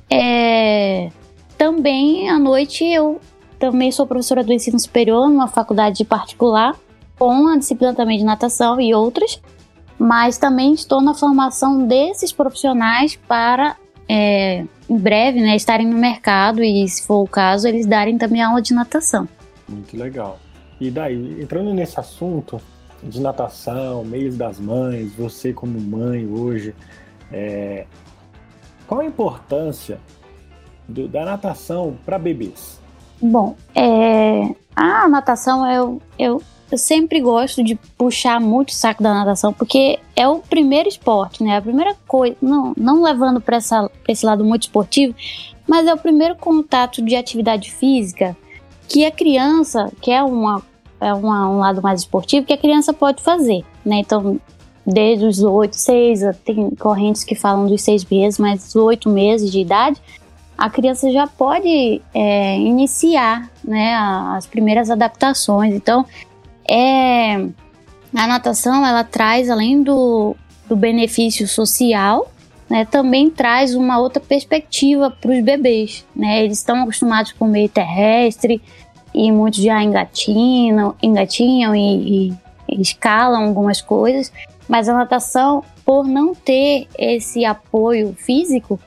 é, 0.09 1.09
também 1.57 2.29
à 2.29 2.37
noite 2.37 2.85
eu 2.85 3.19
também 3.57 3.91
sou 3.91 4.05
professora 4.05 4.43
do 4.43 4.53
ensino 4.53 4.79
superior 4.79 5.27
numa 5.27 5.47
faculdade 5.47 6.05
particular, 6.05 6.75
com 7.17 7.47
a 7.47 7.57
disciplina 7.57 7.93
também 7.93 8.17
de 8.17 8.23
natação 8.23 8.79
e 8.79 8.93
outras, 8.93 9.41
mas 9.97 10.37
também 10.37 10.73
estou 10.73 11.01
na 11.01 11.13
formação 11.13 11.87
desses 11.87 12.31
profissionais 12.31 13.15
para 13.27 13.75
é, 14.07 14.65
em 14.87 14.97
breve 14.97 15.41
né, 15.41 15.55
estarem 15.55 15.87
no 15.87 15.97
mercado 15.97 16.63
e, 16.63 16.87
se 16.87 17.05
for 17.07 17.23
o 17.23 17.27
caso, 17.27 17.67
eles 17.67 17.87
darem 17.87 18.17
também 18.17 18.41
aula 18.41 18.61
de 18.61 18.73
natação. 18.73 19.27
Muito 19.67 19.97
legal. 19.97 20.37
E 20.79 20.91
daí, 20.91 21.41
entrando 21.41 21.73
nesse 21.73 21.99
assunto, 21.99 22.59
de 23.03 23.21
natação, 23.21 24.03
mês 24.03 24.37
das 24.37 24.59
mães, 24.59 25.13
você 25.15 25.53
como 25.53 25.79
mãe 25.79 26.27
hoje, 26.27 26.75
é, 27.31 27.85
qual 28.87 29.01
a 29.01 29.05
importância 29.05 29.99
do, 30.87 31.07
da 31.07 31.25
natação 31.25 31.97
para 32.05 32.17
bebês? 32.17 32.79
Bom, 33.21 33.55
é, 33.73 34.49
a 34.75 35.07
natação 35.07 35.69
eu, 35.69 36.01
eu, 36.17 36.41
eu 36.71 36.77
sempre 36.77 37.21
gosto 37.21 37.63
de 37.63 37.75
puxar 37.97 38.39
muito 38.39 38.69
o 38.69 38.73
saco 38.73 39.01
da 39.01 39.13
natação 39.13 39.53
porque 39.53 39.99
é 40.15 40.27
o 40.27 40.39
primeiro 40.39 40.89
esporte, 40.89 41.43
né? 41.43 41.57
A 41.57 41.61
primeira 41.61 41.95
coisa, 42.07 42.35
não, 42.41 42.73
não 42.77 43.01
levando 43.01 43.39
para 43.39 43.57
esse 44.07 44.25
lado 44.25 44.43
muito 44.43 44.63
esportivo, 44.63 45.15
mas 45.67 45.87
é 45.87 45.93
o 45.93 45.97
primeiro 45.97 46.35
contato 46.35 47.01
de 47.01 47.15
atividade 47.15 47.71
física 47.71 48.35
que 48.87 49.05
a 49.05 49.11
criança, 49.11 49.91
que 49.99 50.11
é 50.11 50.21
uma 50.21 50.61
é 50.99 51.13
uma, 51.13 51.49
um 51.49 51.57
lado 51.57 51.81
mais 51.81 52.01
esportivo 52.01 52.45
que 52.45 52.53
a 52.53 52.57
criança 52.57 52.93
pode 52.93 53.21
fazer, 53.21 53.63
né? 53.85 53.97
Então, 53.97 54.39
desde 54.85 55.25
os 55.25 55.41
oito, 55.41 55.75
seis, 55.75 56.21
tem 56.43 56.69
correntes 56.71 57.23
que 57.23 57.35
falam 57.35 57.67
dos 57.67 57.81
seis 57.81 58.05
meses, 58.05 58.39
mas 58.39 58.75
oito 58.75 59.09
meses 59.09 59.51
de 59.51 59.59
idade, 59.59 59.99
a 60.57 60.69
criança 60.69 61.11
já 61.11 61.27
pode 61.27 62.01
é, 62.13 62.57
iniciar, 62.57 63.49
né, 63.63 63.95
as 64.35 64.45
primeiras 64.45 64.89
adaptações. 64.89 65.73
Então, 65.73 66.05
é, 66.69 67.35
a 68.15 68.27
natação 68.27 68.85
ela 68.85 69.03
traz 69.03 69.49
além 69.49 69.83
do, 69.83 70.35
do 70.67 70.75
benefício 70.75 71.47
social, 71.47 72.31
né, 72.69 72.85
também 72.85 73.29
traz 73.29 73.75
uma 73.75 73.99
outra 73.99 74.21
perspectiva 74.21 75.11
para 75.11 75.31
os 75.31 75.43
bebês, 75.43 76.05
né? 76.15 76.43
Eles 76.43 76.57
estão 76.57 76.81
acostumados 76.81 77.31
com 77.33 77.45
o 77.45 77.47
meio 77.47 77.69
terrestre, 77.69 78.61
e 79.15 79.31
muitos 79.31 79.61
já 79.61 79.81
engatinham, 79.81 80.93
engatinham 81.01 81.73
e, 81.73 82.27
e, 82.27 82.81
escalam 82.81 83.45
algumas 83.45 83.81
coisas, 83.81 84.29
mas 84.67 84.89
a 84.89 84.93
natação, 84.93 85.63
por 85.85 86.05
não 86.05 86.35
ter 86.35 86.85
esse 86.99 87.45
apoio 87.45 88.13
físico, 88.13 88.77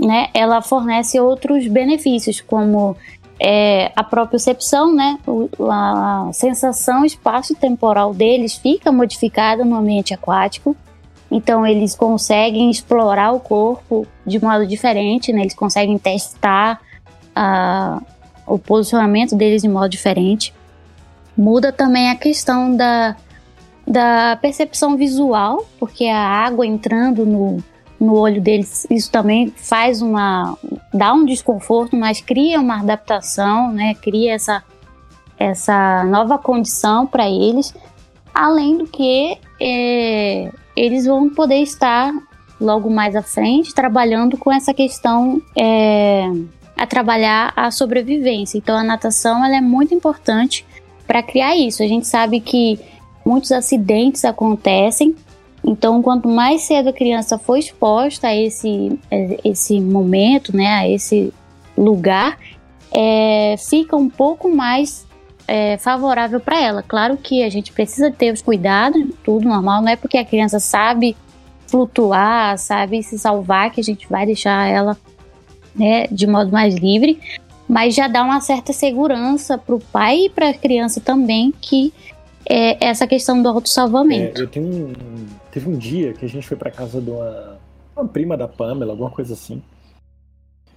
né, 0.00 0.28
ela 0.32 0.62
fornece 0.62 1.20
outros 1.20 1.66
benefícios, 1.68 2.40
como 2.40 2.96
é, 3.38 3.92
a 3.94 4.02
propriocepção, 4.02 4.94
né, 4.94 5.18
a 5.70 6.30
sensação 6.32 7.04
espaço-temporal 7.04 8.14
deles 8.14 8.56
fica 8.56 8.90
modificada 8.90 9.66
no 9.66 9.76
ambiente 9.76 10.14
aquático, 10.14 10.74
então 11.30 11.66
eles 11.66 11.94
conseguem 11.94 12.70
explorar 12.70 13.32
o 13.32 13.40
corpo 13.40 14.06
de 14.26 14.42
modo 14.42 14.66
diferente, 14.66 15.30
né, 15.30 15.42
eles 15.42 15.54
conseguem 15.54 15.98
testar 15.98 16.80
a, 17.36 18.00
o 18.46 18.58
posicionamento 18.58 19.34
deles 19.34 19.62
de 19.62 19.68
modo 19.68 19.88
diferente. 19.88 20.54
Muda 21.36 21.72
também 21.72 22.10
a 22.10 22.14
questão 22.14 22.76
da, 22.76 23.16
da 23.86 24.38
percepção 24.40 24.96
visual, 24.96 25.64
porque 25.78 26.06
a 26.06 26.18
água 26.18 26.66
entrando 26.66 27.26
no, 27.26 27.62
no 27.98 28.14
olho 28.14 28.40
deles, 28.40 28.86
isso 28.90 29.10
também 29.10 29.52
faz 29.56 30.00
uma. 30.00 30.56
dá 30.92 31.12
um 31.12 31.24
desconforto, 31.24 31.96
mas 31.96 32.20
cria 32.20 32.60
uma 32.60 32.80
adaptação, 32.80 33.72
né? 33.72 33.94
Cria 33.94 34.34
essa, 34.34 34.62
essa 35.38 36.04
nova 36.04 36.38
condição 36.38 37.06
para 37.06 37.28
eles. 37.28 37.74
Além 38.32 38.78
do 38.78 38.86
que 38.86 39.38
é, 39.60 40.50
eles 40.76 41.06
vão 41.06 41.30
poder 41.30 41.58
estar 41.58 42.12
logo 42.60 42.88
mais 42.88 43.14
à 43.14 43.22
frente 43.22 43.74
trabalhando 43.74 44.36
com 44.36 44.50
essa 44.52 44.72
questão 44.72 45.40
é, 45.56 46.30
a 46.76 46.86
trabalhar 46.86 47.52
a 47.56 47.70
sobrevivência. 47.70 48.58
Então 48.58 48.76
a 48.76 48.82
natação 48.82 49.44
ela 49.44 49.56
é 49.56 49.60
muito 49.60 49.94
importante 49.94 50.66
para 51.06 51.22
criar 51.22 51.56
isso. 51.56 51.82
A 51.82 51.86
gente 51.86 52.06
sabe 52.06 52.40
que 52.40 52.78
muitos 53.24 53.52
acidentes 53.52 54.24
acontecem. 54.24 55.14
Então, 55.66 56.02
quanto 56.02 56.28
mais 56.28 56.62
cedo 56.62 56.90
a 56.90 56.92
criança 56.92 57.38
for 57.38 57.56
exposta 57.56 58.28
a 58.28 58.36
esse, 58.36 58.98
esse 59.42 59.80
momento, 59.80 60.54
né, 60.54 60.66
a 60.74 60.88
esse 60.88 61.32
lugar, 61.76 62.38
é, 62.92 63.56
fica 63.56 63.96
um 63.96 64.10
pouco 64.10 64.54
mais 64.54 65.06
é, 65.48 65.78
favorável 65.78 66.38
para 66.38 66.60
ela. 66.60 66.82
Claro 66.82 67.16
que 67.16 67.42
a 67.42 67.48
gente 67.48 67.72
precisa 67.72 68.10
ter 68.10 68.32
os 68.32 68.42
cuidados, 68.42 69.02
tudo 69.24 69.48
normal, 69.48 69.80
não 69.80 69.88
é 69.88 69.96
porque 69.96 70.18
a 70.18 70.24
criança 70.24 70.60
sabe 70.60 71.16
flutuar, 71.66 72.58
sabe 72.58 73.02
se 73.02 73.18
salvar 73.18 73.70
que 73.70 73.80
a 73.80 73.84
gente 73.84 74.06
vai 74.08 74.26
deixar 74.26 74.68
ela 74.68 74.96
né, 75.74 76.06
de 76.08 76.26
modo 76.26 76.50
mais 76.50 76.74
livre, 76.74 77.18
mas 77.68 77.94
já 77.94 78.08
dá 78.08 78.22
uma 78.22 78.40
certa 78.40 78.72
segurança 78.72 79.56
para 79.58 79.74
o 79.74 79.80
pai 79.80 80.26
e 80.26 80.30
para 80.30 80.50
a 80.50 80.54
criança 80.54 81.00
também 81.00 81.52
que 81.60 81.92
é 82.48 82.84
essa 82.84 83.06
questão 83.06 83.42
do 83.42 83.48
autossalvamento. 83.48 84.40
É, 84.40 84.44
eu 84.44 84.48
tenho 84.48 84.66
um, 84.66 84.92
teve 85.50 85.68
um 85.68 85.76
dia 85.76 86.12
que 86.12 86.24
a 86.24 86.28
gente 86.28 86.46
foi 86.46 86.56
para 86.56 86.70
casa 86.70 87.00
de 87.00 87.10
uma, 87.10 87.58
uma 87.96 88.06
prima 88.06 88.36
da 88.36 88.46
Pamela, 88.46 88.92
alguma 88.92 89.10
coisa 89.10 89.32
assim. 89.32 89.62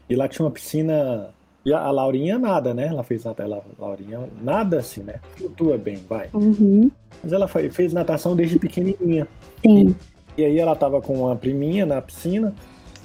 E 0.10 0.16
lá 0.16 0.28
tinha 0.28 0.46
uma 0.46 0.52
piscina 0.52 1.30
e 1.66 1.74
a, 1.74 1.92
Laurinha 1.92 2.40
nada, 2.40 2.74
né? 2.74 2.88
Ela 2.88 3.04
fez 3.04 3.26
ela, 3.26 3.62
Laurinha 3.78 4.30
nada 4.42 4.80
assim, 4.80 5.04
né? 5.04 5.16
Flutua 5.36 5.78
bem, 5.78 5.98
vai. 6.08 6.30
Uhum. 6.34 6.90
Mas 7.22 7.34
ela 7.34 7.46
fez 7.48 7.92
natação 7.92 8.38
desde 8.38 8.58
pequenininha. 8.58 9.28
Sim. 9.62 9.94
E, 10.38 10.42
e 10.42 10.46
aí 10.46 10.58
ela 10.58 10.78
tava 10.78 11.02
com 11.02 11.26
uma 11.26 11.36
priminha 11.36 11.86
na 11.86 12.02
piscina 12.02 12.56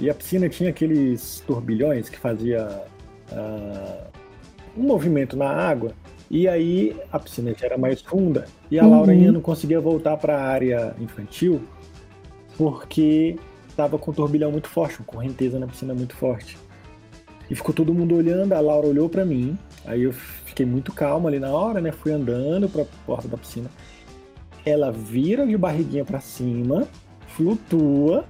e 0.03 0.11
a 0.11 0.15
piscina 0.15 0.49
tinha 0.49 0.71
aqueles 0.71 1.45
turbilhões 1.47 2.09
que 2.09 2.19
fazia 2.19 2.67
uh, 3.31 4.11
um 4.77 4.83
movimento 4.83 5.37
na 5.37 5.49
água. 5.49 5.93
E 6.29 6.49
aí 6.49 6.97
a 7.13 7.21
piscina 7.21 7.55
já 7.57 7.67
era 7.67 7.79
mais 7.79 8.03
funda 8.03 8.47
e 8.69 8.81
a 8.81 8.83
uhum. 8.83 8.91
Laura 8.91 9.13
ainda 9.13 9.31
não 9.31 9.41
conseguia 9.41 9.81
voltar 9.81 10.17
para 10.17 10.37
a 10.37 10.43
área 10.43 10.93
infantil 10.99 11.63
porque 12.59 13.37
tava 13.77 13.97
com 13.97 14.11
um 14.11 14.15
turbilhão 14.15 14.51
muito 14.51 14.69
forte, 14.69 14.99
uma 14.99 15.07
correnteza 15.07 15.57
na 15.61 15.69
piscina 15.69 15.95
muito 15.95 16.17
forte. 16.17 16.59
E 17.49 17.55
ficou 17.55 17.73
todo 17.73 17.95
mundo 17.95 18.17
olhando, 18.17 18.55
a 18.55 18.61
Laura 18.61 18.89
olhou 18.89 19.09
para 19.09 19.25
mim, 19.25 19.57
aí 19.85 20.03
eu 20.03 20.13
fiquei 20.13 20.67
muito 20.67 20.93
calmo 20.93 21.29
ali 21.29 21.39
na 21.39 21.53
hora, 21.53 21.81
né? 21.81 21.93
Fui 21.93 22.11
andando 22.11 22.69
para 22.69 22.83
a 22.83 22.87
porta 23.07 23.29
da 23.29 23.37
piscina. 23.37 23.71
Ela 24.67 24.91
vira 24.91 25.47
de 25.47 25.57
barriguinha 25.57 26.05
para 26.05 26.19
cima, 26.19 26.89
flutua 27.29 28.25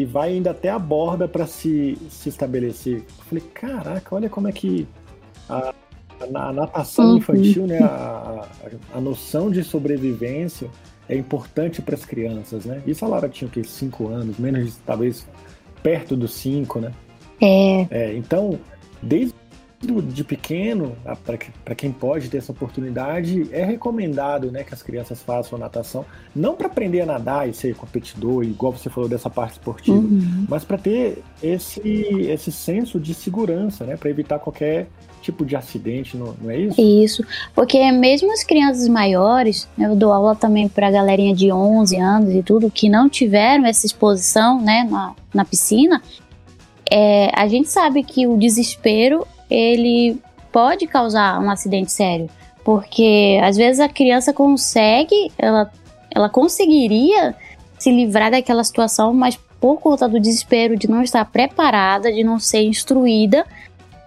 e 0.00 0.04
vai 0.06 0.30
ainda 0.30 0.52
até 0.52 0.70
a 0.70 0.78
borda 0.78 1.28
para 1.28 1.46
se, 1.46 1.98
se 2.08 2.30
estabelecer. 2.30 3.04
Eu 3.18 3.24
falei, 3.28 3.44
caraca, 3.52 4.14
olha 4.14 4.30
como 4.30 4.48
é 4.48 4.52
que 4.52 4.88
a, 5.46 5.74
a 6.34 6.52
natação 6.54 7.10
uhum. 7.10 7.16
infantil, 7.18 7.66
né, 7.66 7.80
a, 7.80 8.48
a, 8.94 9.00
noção 9.00 9.50
de 9.50 9.62
sobrevivência 9.62 10.70
é 11.06 11.14
importante 11.14 11.82
para 11.82 11.94
as 11.94 12.06
crianças, 12.06 12.64
né? 12.64 12.82
Isso 12.86 13.04
a 13.04 13.08
Lara 13.08 13.28
tinha 13.28 13.46
o 13.46 13.50
quê? 13.50 13.62
Cinco 13.62 14.08
anos, 14.08 14.38
menos 14.38 14.78
talvez 14.86 15.28
perto 15.82 16.16
dos 16.16 16.32
cinco, 16.32 16.80
né? 16.80 16.92
É. 17.42 17.86
é 17.90 18.14
então, 18.14 18.58
desde 19.02 19.34
de 19.80 20.22
pequeno, 20.22 20.94
para 21.64 21.74
quem 21.74 21.90
pode 21.90 22.28
ter 22.28 22.36
essa 22.36 22.52
oportunidade, 22.52 23.48
é 23.50 23.64
recomendado 23.64 24.50
né, 24.50 24.62
que 24.62 24.74
as 24.74 24.82
crianças 24.82 25.22
façam 25.22 25.58
natação, 25.58 26.04
não 26.36 26.54
para 26.54 26.66
aprender 26.66 27.00
a 27.00 27.06
nadar 27.06 27.48
e 27.48 27.54
ser 27.54 27.74
competidor, 27.74 28.44
igual 28.44 28.72
você 28.72 28.90
falou 28.90 29.08
dessa 29.08 29.30
parte 29.30 29.52
esportiva, 29.52 29.96
uhum. 29.96 30.44
mas 30.46 30.64
para 30.64 30.76
ter 30.76 31.22
esse, 31.42 31.80
esse 31.80 32.52
senso 32.52 33.00
de 33.00 33.14
segurança, 33.14 33.84
né, 33.86 33.96
para 33.96 34.10
evitar 34.10 34.38
qualquer 34.38 34.86
tipo 35.22 35.46
de 35.46 35.56
acidente, 35.56 36.14
não, 36.14 36.34
não, 36.40 36.50
é 36.50 36.58
isso? 36.58 36.80
Isso, 36.80 37.24
porque 37.54 37.90
mesmo 37.90 38.30
as 38.32 38.44
crianças 38.44 38.86
maiores, 38.86 39.66
né, 39.78 39.86
eu 39.86 39.96
dou 39.96 40.12
aula 40.12 40.36
também 40.36 40.68
para 40.68 40.88
a 40.88 40.90
galerinha 40.90 41.34
de 41.34 41.50
11 41.50 41.96
anos 41.96 42.34
e 42.34 42.42
tudo, 42.42 42.70
que 42.70 42.90
não 42.90 43.08
tiveram 43.08 43.64
essa 43.64 43.86
exposição 43.86 44.60
né, 44.60 44.86
na, 44.90 45.14
na 45.32 45.44
piscina, 45.44 46.02
é, 46.90 47.30
a 47.34 47.48
gente 47.48 47.70
sabe 47.70 48.02
que 48.02 48.26
o 48.26 48.36
desespero 48.36 49.26
ele 49.50 50.20
pode 50.52 50.86
causar 50.86 51.40
um 51.40 51.50
acidente 51.50 51.92
sério, 51.92 52.28
porque 52.64 53.40
às 53.42 53.56
vezes 53.56 53.80
a 53.80 53.88
criança 53.88 54.32
consegue, 54.32 55.32
ela, 55.38 55.70
ela 56.10 56.28
conseguiria 56.28 57.34
se 57.78 57.90
livrar 57.90 58.30
daquela 58.30 58.62
situação, 58.62 59.12
mas 59.14 59.38
por 59.60 59.78
conta 59.78 60.08
do 60.08 60.18
desespero 60.18 60.76
de 60.76 60.88
não 60.88 61.02
estar 61.02 61.24
preparada, 61.24 62.12
de 62.12 62.24
não 62.24 62.38
ser 62.38 62.62
instruída, 62.62 63.44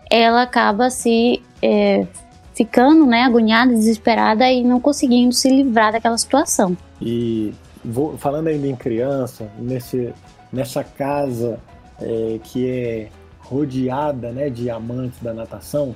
ela 0.10 0.44
acaba 0.44 0.90
se 0.90 1.42
é, 1.62 2.06
ficando 2.54 3.06
né, 3.06 3.24
agoniada, 3.24 3.74
desesperada 3.74 4.50
e 4.52 4.64
não 4.64 4.80
conseguindo 4.80 5.34
se 5.34 5.50
livrar 5.50 5.92
daquela 5.92 6.18
situação. 6.18 6.78
E 7.02 7.54
vou, 7.84 8.18
falando 8.18 8.48
ainda 8.48 8.68
em 8.68 8.76
criança, 8.76 9.50
nesse, 9.58 10.14
nessa 10.52 10.84
casa 10.84 11.60
é, 12.02 12.40
que 12.44 12.70
é 12.70 13.10
rodeada 13.44 14.32
né, 14.32 14.50
de 14.50 14.70
amantes 14.70 15.22
da 15.22 15.34
natação, 15.34 15.96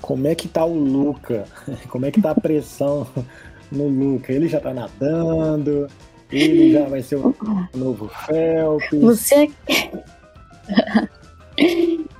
como 0.00 0.26
é 0.26 0.34
que 0.34 0.48
tá 0.48 0.64
o 0.64 0.74
Luca? 0.74 1.44
Como 1.88 2.04
é 2.04 2.10
que 2.10 2.20
tá 2.20 2.32
a 2.32 2.34
pressão 2.34 3.06
no 3.70 3.86
Luca? 3.86 4.32
Ele 4.32 4.48
já 4.48 4.60
tá 4.60 4.74
nadando, 4.74 5.86
ele 6.30 6.72
já 6.72 6.86
vai 6.86 7.02
ser 7.02 7.16
o 7.16 7.34
novo 7.74 8.08
Phelps. 8.08 9.00
Você... 9.00 9.50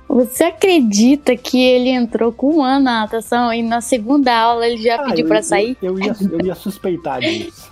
Você 0.07 0.43
acredita 0.43 1.35
que 1.35 1.59
ele 1.59 1.89
entrou 1.89 2.31
com 2.31 2.57
um 2.57 2.63
ano 2.63 2.85
na 2.85 3.01
natação 3.01 3.51
e 3.51 3.63
na 3.63 3.81
segunda 3.81 4.31
aula 4.31 4.67
ele 4.67 4.79
já 4.79 4.95
ah, 4.95 5.05
pediu 5.05 5.27
para 5.27 5.41
sair? 5.41 5.75
Eu, 5.81 5.97
eu, 5.97 6.05
ia, 6.05 6.15
eu 6.31 6.45
ia 6.45 6.53
suspeitar 6.53 7.19
disso. 7.19 7.71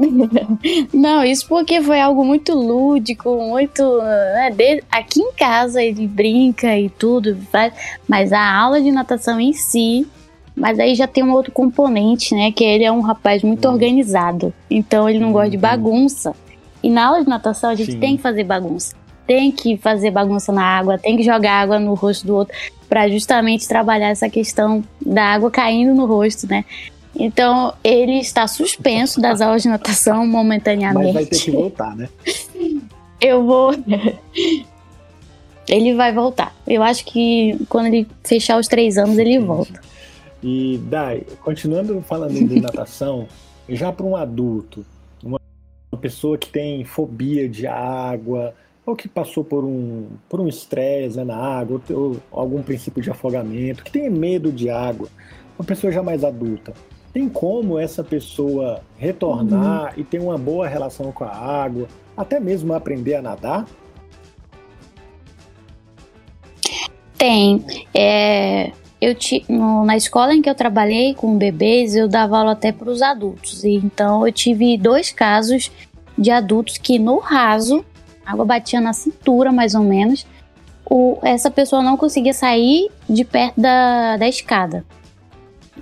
Não, 0.92 1.24
isso 1.24 1.46
porque 1.48 1.82
foi 1.82 2.00
algo 2.00 2.24
muito 2.24 2.54
lúdico, 2.54 3.36
muito. 3.36 3.98
Né, 3.98 4.50
de, 4.50 4.82
aqui 4.90 5.20
em 5.20 5.32
casa 5.32 5.82
ele 5.82 6.06
brinca 6.06 6.78
e 6.78 6.88
tudo, 6.88 7.36
faz, 7.50 7.72
mas 8.08 8.32
a 8.32 8.42
aula 8.42 8.80
de 8.80 8.90
natação 8.90 9.40
em 9.40 9.52
si. 9.52 10.06
Mas 10.56 10.78
aí 10.78 10.94
já 10.94 11.06
tem 11.06 11.24
um 11.24 11.32
outro 11.32 11.52
componente, 11.52 12.34
né? 12.34 12.52
Que 12.52 12.64
ele 12.64 12.84
é 12.84 12.92
um 12.92 13.00
rapaz 13.00 13.42
muito 13.42 13.66
hum. 13.66 13.72
organizado. 13.72 14.52
Então 14.68 15.08
ele 15.08 15.18
não 15.18 15.28
hum. 15.28 15.32
gosta 15.32 15.50
de 15.50 15.56
uhum. 15.56 15.62
bagunça. 15.62 16.34
E 16.82 16.90
na 16.90 17.06
aula 17.06 17.22
de 17.22 17.28
natação 17.28 17.70
a 17.70 17.74
gente 17.74 17.92
Sim. 17.92 18.00
tem 18.00 18.16
que 18.16 18.22
fazer 18.22 18.44
bagunça 18.44 19.00
tem 19.30 19.52
que 19.52 19.76
fazer 19.76 20.10
bagunça 20.10 20.50
na 20.50 20.64
água, 20.64 20.98
tem 20.98 21.16
que 21.16 21.22
jogar 21.22 21.60
água 21.60 21.78
no 21.78 21.94
rosto 21.94 22.26
do 22.26 22.34
outro, 22.34 22.52
para 22.88 23.08
justamente 23.08 23.68
trabalhar 23.68 24.08
essa 24.08 24.28
questão 24.28 24.82
da 25.00 25.22
água 25.22 25.48
caindo 25.52 25.94
no 25.94 26.04
rosto, 26.04 26.48
né? 26.48 26.64
Então, 27.22 27.74
ele 27.84 28.18
está 28.18 28.48
suspenso 28.48 29.20
das 29.20 29.42
aulas 29.42 29.62
de 29.62 29.68
natação 29.68 30.26
momentaneamente. 30.26 31.04
Mas 31.04 31.12
vai 31.12 31.26
ter 31.26 31.38
que 31.38 31.50
voltar, 31.50 31.94
né? 31.94 32.08
Eu 33.20 33.44
vou. 33.44 33.74
ele 35.68 35.94
vai 35.94 36.14
voltar. 36.14 36.56
Eu 36.66 36.82
acho 36.82 37.04
que 37.04 37.58
quando 37.68 37.88
ele 37.88 38.08
fechar 38.24 38.58
os 38.58 38.66
três 38.66 38.96
anos, 38.96 39.18
ele 39.18 39.38
volta. 39.38 39.82
E, 40.42 40.80
Dai, 40.84 41.26
continuando 41.42 42.00
falando 42.00 42.32
de 42.32 42.58
natação, 42.58 43.28
já 43.68 43.92
para 43.92 44.06
um 44.06 44.16
adulto, 44.16 44.86
uma 45.22 45.38
pessoa 46.00 46.38
que 46.38 46.48
tem 46.48 46.86
fobia 46.86 47.46
de 47.46 47.66
água, 47.66 48.54
ou 48.86 48.96
que 48.96 49.06
passou 49.06 49.44
por 49.44 49.62
um 49.62 50.06
por 50.26 50.40
um 50.40 50.48
estresse 50.48 51.18
né, 51.18 51.24
na 51.24 51.36
água, 51.36 51.82
ou, 51.90 51.96
ou, 51.96 52.16
algum 52.30 52.62
princípio 52.62 53.02
de 53.02 53.10
afogamento, 53.10 53.84
que 53.84 53.92
tem 53.92 54.08
medo 54.08 54.50
de 54.50 54.70
água, 54.70 55.06
uma 55.58 55.64
pessoa 55.66 55.92
já 55.92 56.02
mais 56.02 56.24
adulta, 56.24 56.72
tem 57.12 57.28
como 57.28 57.78
essa 57.78 58.04
pessoa 58.04 58.82
retornar 58.96 59.94
uhum. 59.94 60.00
e 60.00 60.04
ter 60.04 60.20
uma 60.20 60.38
boa 60.38 60.66
relação 60.68 61.10
com 61.10 61.24
a 61.24 61.30
água, 61.30 61.88
até 62.16 62.38
mesmo 62.38 62.72
aprender 62.72 63.16
a 63.16 63.22
nadar? 63.22 63.66
Tem. 67.16 67.64
É, 67.94 68.72
eu 69.00 69.14
no, 69.48 69.84
na 69.84 69.96
escola 69.96 70.34
em 70.34 70.40
que 70.40 70.48
eu 70.48 70.54
trabalhei 70.54 71.14
com 71.14 71.36
bebês, 71.36 71.96
eu 71.96 72.06
dava 72.06 72.38
aula 72.38 72.52
até 72.52 72.70
para 72.70 72.90
os 72.90 73.02
adultos. 73.02 73.64
E, 73.64 73.74
então 73.74 74.26
eu 74.26 74.32
tive 74.32 74.76
dois 74.78 75.10
casos 75.10 75.70
de 76.16 76.30
adultos 76.30 76.78
que 76.78 76.98
no 76.98 77.18
raso 77.18 77.84
a 78.24 78.32
água 78.32 78.44
batia 78.44 78.80
na 78.80 78.92
cintura, 78.92 79.50
mais 79.50 79.74
ou 79.74 79.82
menos. 79.82 80.26
O, 80.88 81.18
essa 81.22 81.50
pessoa 81.50 81.82
não 81.82 81.96
conseguia 81.96 82.32
sair 82.32 82.90
de 83.08 83.24
perto 83.24 83.60
da, 83.60 84.16
da 84.16 84.28
escada. 84.28 84.84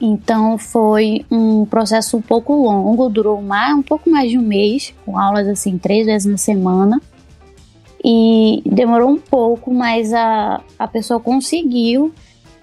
Então 0.00 0.56
foi 0.56 1.24
um 1.30 1.64
processo 1.66 2.16
um 2.16 2.22
pouco 2.22 2.54
longo, 2.54 3.08
durou 3.08 3.42
mais, 3.42 3.76
um 3.76 3.82
pouco 3.82 4.08
mais 4.08 4.30
de 4.30 4.38
um 4.38 4.42
mês, 4.42 4.94
com 5.04 5.18
aulas 5.18 5.48
assim 5.48 5.76
três 5.76 6.06
vezes 6.06 6.30
na 6.30 6.38
semana. 6.38 7.00
E 8.04 8.62
demorou 8.64 9.10
um 9.10 9.18
pouco, 9.18 9.74
mas 9.74 10.12
a, 10.12 10.60
a 10.78 10.86
pessoa 10.86 11.18
conseguiu 11.18 12.12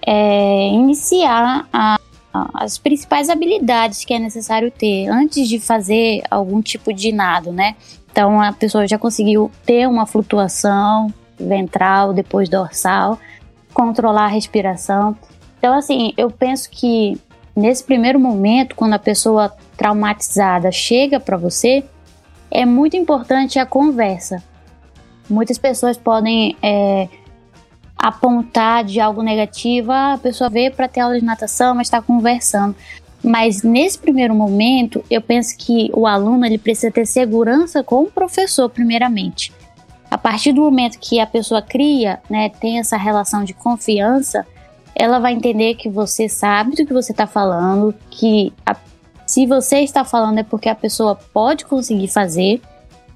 é, 0.06 0.68
iniciar 0.68 1.68
a, 1.70 1.98
a, 2.32 2.50
as 2.54 2.78
principais 2.78 3.28
habilidades 3.28 4.04
que 4.04 4.14
é 4.14 4.18
necessário 4.18 4.70
ter 4.70 5.08
antes 5.08 5.46
de 5.46 5.58
fazer 5.58 6.22
algum 6.30 6.62
tipo 6.62 6.92
de 6.92 7.12
nado, 7.12 7.52
né? 7.52 7.76
Então 8.10 8.40
a 8.40 8.52
pessoa 8.52 8.88
já 8.88 8.96
conseguiu 8.96 9.50
ter 9.66 9.86
uma 9.86 10.06
flutuação 10.06 11.12
ventral, 11.38 12.14
depois 12.14 12.48
dorsal, 12.48 13.18
controlar 13.74 14.24
a 14.24 14.28
respiração. 14.28 15.14
Então, 15.58 15.74
assim, 15.76 16.12
eu 16.16 16.30
penso 16.30 16.70
que 16.70 17.18
nesse 17.56 17.82
primeiro 17.82 18.20
momento, 18.20 18.76
quando 18.76 18.92
a 18.92 18.98
pessoa 18.98 19.52
traumatizada 19.76 20.70
chega 20.70 21.18
para 21.18 21.36
você, 21.36 21.82
é 22.50 22.66
muito 22.66 22.96
importante 22.96 23.58
a 23.58 23.66
conversa. 23.66 24.42
Muitas 25.28 25.58
pessoas 25.58 25.96
podem 25.96 26.56
é, 26.62 27.08
apontar 27.98 28.84
de 28.84 29.00
algo 29.00 29.22
negativo, 29.22 29.90
ah, 29.90 30.12
a 30.12 30.18
pessoa 30.18 30.50
veio 30.50 30.72
para 30.72 30.86
ter 30.86 31.00
aula 31.00 31.18
de 31.18 31.24
natação, 31.24 31.74
mas 31.74 31.86
está 31.86 32.00
conversando. 32.02 32.76
Mas 33.24 33.62
nesse 33.62 33.98
primeiro 33.98 34.34
momento, 34.34 35.02
eu 35.10 35.20
penso 35.20 35.56
que 35.58 35.90
o 35.92 36.06
aluno 36.06 36.44
ele 36.46 36.58
precisa 36.58 36.92
ter 36.92 37.06
segurança 37.06 37.82
com 37.82 38.02
o 38.02 38.10
professor, 38.10 38.68
primeiramente. 38.68 39.52
A 40.08 40.16
partir 40.16 40.52
do 40.52 40.60
momento 40.60 40.98
que 41.00 41.18
a 41.18 41.26
pessoa 41.26 41.60
cria, 41.60 42.20
né, 42.30 42.48
tem 42.48 42.78
essa 42.78 42.96
relação 42.96 43.42
de 43.42 43.52
confiança, 43.52 44.46
ela 44.98 45.18
vai 45.18 45.34
entender 45.34 45.74
que 45.74 45.90
você 45.90 46.28
sabe 46.28 46.74
do 46.74 46.86
que 46.86 46.92
você 46.92 47.12
está 47.12 47.26
falando, 47.26 47.94
que 48.10 48.52
a, 48.64 48.74
se 49.26 49.46
você 49.46 49.80
está 49.80 50.04
falando 50.04 50.38
é 50.38 50.42
porque 50.42 50.68
a 50.68 50.74
pessoa 50.74 51.14
pode 51.14 51.66
conseguir 51.66 52.08
fazer, 52.08 52.60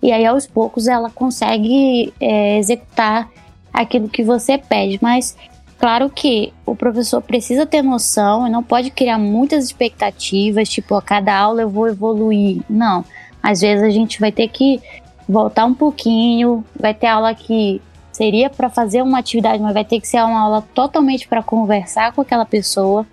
e 0.02 0.12
aí 0.12 0.26
aos 0.26 0.46
poucos 0.46 0.86
ela 0.86 1.10
consegue 1.10 2.12
é, 2.20 2.58
executar 2.58 3.30
aquilo 3.72 4.08
que 4.08 4.22
você 4.22 4.58
pede. 4.58 4.98
Mas 5.00 5.36
Claro 5.80 6.10
que 6.10 6.52
o 6.66 6.76
professor 6.76 7.22
precisa 7.22 7.64
ter 7.64 7.80
noção 7.80 8.46
e 8.46 8.50
não 8.50 8.62
pode 8.62 8.90
criar 8.90 9.16
muitas 9.16 9.64
expectativas, 9.64 10.68
tipo, 10.68 10.94
a 10.94 11.00
cada 11.00 11.34
aula 11.34 11.62
eu 11.62 11.70
vou 11.70 11.88
evoluir. 11.88 12.60
Não. 12.68 13.02
Às 13.42 13.62
vezes 13.62 13.82
a 13.82 13.88
gente 13.88 14.20
vai 14.20 14.30
ter 14.30 14.46
que 14.48 14.78
voltar 15.26 15.64
um 15.64 15.72
pouquinho, 15.72 16.62
vai 16.78 16.92
ter 16.92 17.06
aula 17.06 17.34
que 17.34 17.80
seria 18.20 18.50
para 18.50 18.68
fazer 18.68 19.00
uma 19.00 19.18
atividade, 19.18 19.62
mas 19.62 19.72
vai 19.72 19.82
ter 19.82 19.98
que 19.98 20.06
ser 20.06 20.22
uma 20.22 20.40
aula 20.40 20.62
totalmente 20.74 21.26
para 21.26 21.42
conversar 21.42 22.12
com 22.12 22.20
aquela 22.20 22.44
pessoa, 22.44 23.06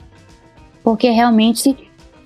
porque 0.84 1.10
realmente 1.10 1.78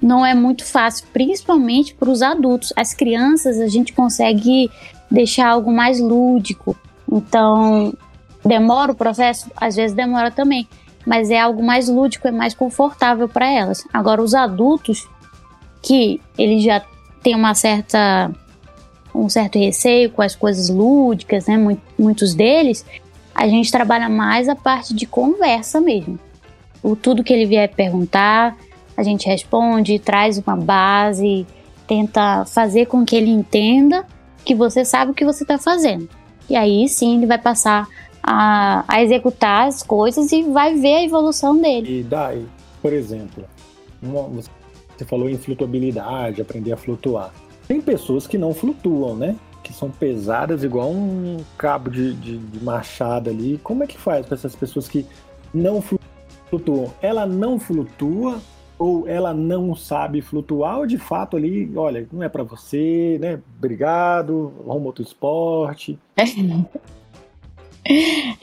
não 0.02 0.26
é 0.26 0.34
muito 0.34 0.66
fácil, 0.66 1.06
principalmente 1.14 1.94
para 1.94 2.10
os 2.10 2.24
adultos. 2.24 2.74
As 2.76 2.92
crianças 2.92 3.60
a 3.60 3.68
gente 3.68 3.94
consegue 3.94 4.68
deixar 5.12 5.50
algo 5.50 5.72
mais 5.72 6.00
lúdico. 6.00 6.76
Então, 7.12 7.94
demora 8.44 8.94
o 8.94 8.96
processo? 8.96 9.52
Às 9.56 9.76
vezes 9.76 9.96
demora 9.96 10.32
também, 10.32 10.68
mas 11.06 11.30
é 11.30 11.40
algo 11.40 11.62
mais 11.62 11.88
lúdico, 11.88 12.28
é 12.28 12.32
mais 12.32 12.56
confortável 12.56 13.30
para 13.30 13.48
elas. 13.48 13.88
Agora, 13.94 14.24
os 14.24 14.34
adultos, 14.34 15.08
que 15.84 16.20
eles 16.36 16.64
já 16.64 16.82
têm 17.22 17.36
uma 17.36 17.54
certa 17.54 18.32
um 19.14 19.30
certo 19.30 19.60
receio 19.60 20.10
com 20.10 20.22
as 20.22 20.36
coisas 20.36 20.70
lúdicas, 20.70 21.48
né? 21.48 21.78
Muitos 21.98 22.34
deles, 22.34 22.86
a 23.34 23.48
gente 23.48 23.72
trabalha 23.72 24.10
mais 24.10 24.48
a 24.50 24.56
parte 24.56 24.94
de 24.94 25.06
conversa 25.06 25.80
mesmo. 25.80 26.20
O 26.84 26.96
tudo 26.96 27.24
que 27.24 27.34
ele 27.34 27.46
vier 27.46 27.70
perguntar, 27.70 28.58
a 28.96 29.04
gente 29.04 29.28
responde, 29.28 30.00
traz 30.00 30.38
uma 30.38 30.56
base, 30.56 31.46
tenta 31.88 32.46
fazer 32.46 32.86
com 32.88 33.06
que 33.06 33.16
ele 33.16 33.30
entenda 33.30 34.06
que 34.44 34.56
você 34.56 34.84
sabe 34.84 35.12
o 35.12 35.14
que 35.14 35.26
você 35.26 35.44
está 35.44 35.58
fazendo. 35.58 36.10
E 36.50 36.56
aí 36.56 36.88
sim 36.88 37.18
ele 37.18 37.26
vai 37.26 37.38
passar 37.38 37.88
a, 38.22 38.84
a, 38.88 39.02
executar 39.02 39.68
as 39.68 39.84
coisas 39.84 40.32
e 40.32 40.44
vai 40.44 40.76
ver 40.76 40.96
a 40.96 41.04
evolução 41.04 41.60
dele. 41.60 42.00
E 42.00 42.04
Dai, 42.04 42.46
por 42.82 42.94
exemplo, 42.94 43.44
uma, 44.02 44.24
você 44.24 45.06
falou 45.06 45.30
em 45.30 45.38
flutuabilidade, 45.38 46.42
aprender 46.42 46.72
a 46.72 46.78
flutuar. 46.78 47.34
Tem 47.72 47.80
pessoas 47.80 48.28
que 48.28 48.38
não 48.38 48.54
flutuam, 48.54 49.16
né? 49.16 49.34
Que 49.64 49.72
são 49.72 49.90
pesadas 49.90 50.62
igual 50.62 50.92
um 50.92 51.38
cabo 51.58 51.90
de, 51.90 52.14
de, 52.16 52.38
de 52.38 52.62
machado 52.62 53.30
ali. 53.30 53.62
Como 53.64 53.82
é 53.82 53.88
que 53.88 53.98
faz 53.98 54.26
para 54.26 54.36
essas 54.36 54.54
pessoas 54.54 54.90
que 54.90 55.06
não 55.54 55.82
flutuam? 56.50 56.94
Ela 57.02 57.26
não 57.26 57.58
flutua 57.58 58.42
ou 58.78 59.08
ela 59.08 59.34
não 59.34 59.74
sabe 59.74 60.22
flutuar, 60.22 60.80
ou 60.80 60.86
de 60.86 60.98
fato 60.98 61.38
ali, 61.38 61.72
olha, 61.74 62.06
não 62.12 62.22
é 62.22 62.28
para 62.28 62.44
você, 62.44 63.18
né? 63.22 63.40
Obrigado, 63.58 64.52
arruma 64.68 64.88
outro 64.88 65.02
esporte. 65.02 65.98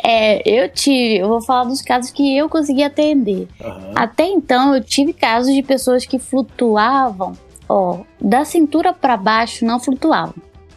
É, 0.05 0.43
eu 0.45 0.69
tive, 0.69 1.19
eu 1.19 1.29
vou 1.29 1.41
falar 1.41 1.65
dos 1.65 1.81
casos 1.81 2.11
que 2.11 2.37
eu 2.37 2.49
consegui 2.49 2.83
atender. 2.83 3.47
Uhum. 3.61 3.93
Até 3.95 4.27
então, 4.27 4.75
eu 4.75 4.83
tive 4.83 5.13
casos 5.13 5.55
de 5.55 5.63
pessoas 5.63 6.05
que 6.05 6.19
flutuavam, 6.19 7.35
ó, 7.69 8.01
da 8.21 8.45
cintura 8.45 8.93
para 8.93 9.17
baixo 9.17 9.65
não 9.65 9.79
flutuavam, 9.79 10.35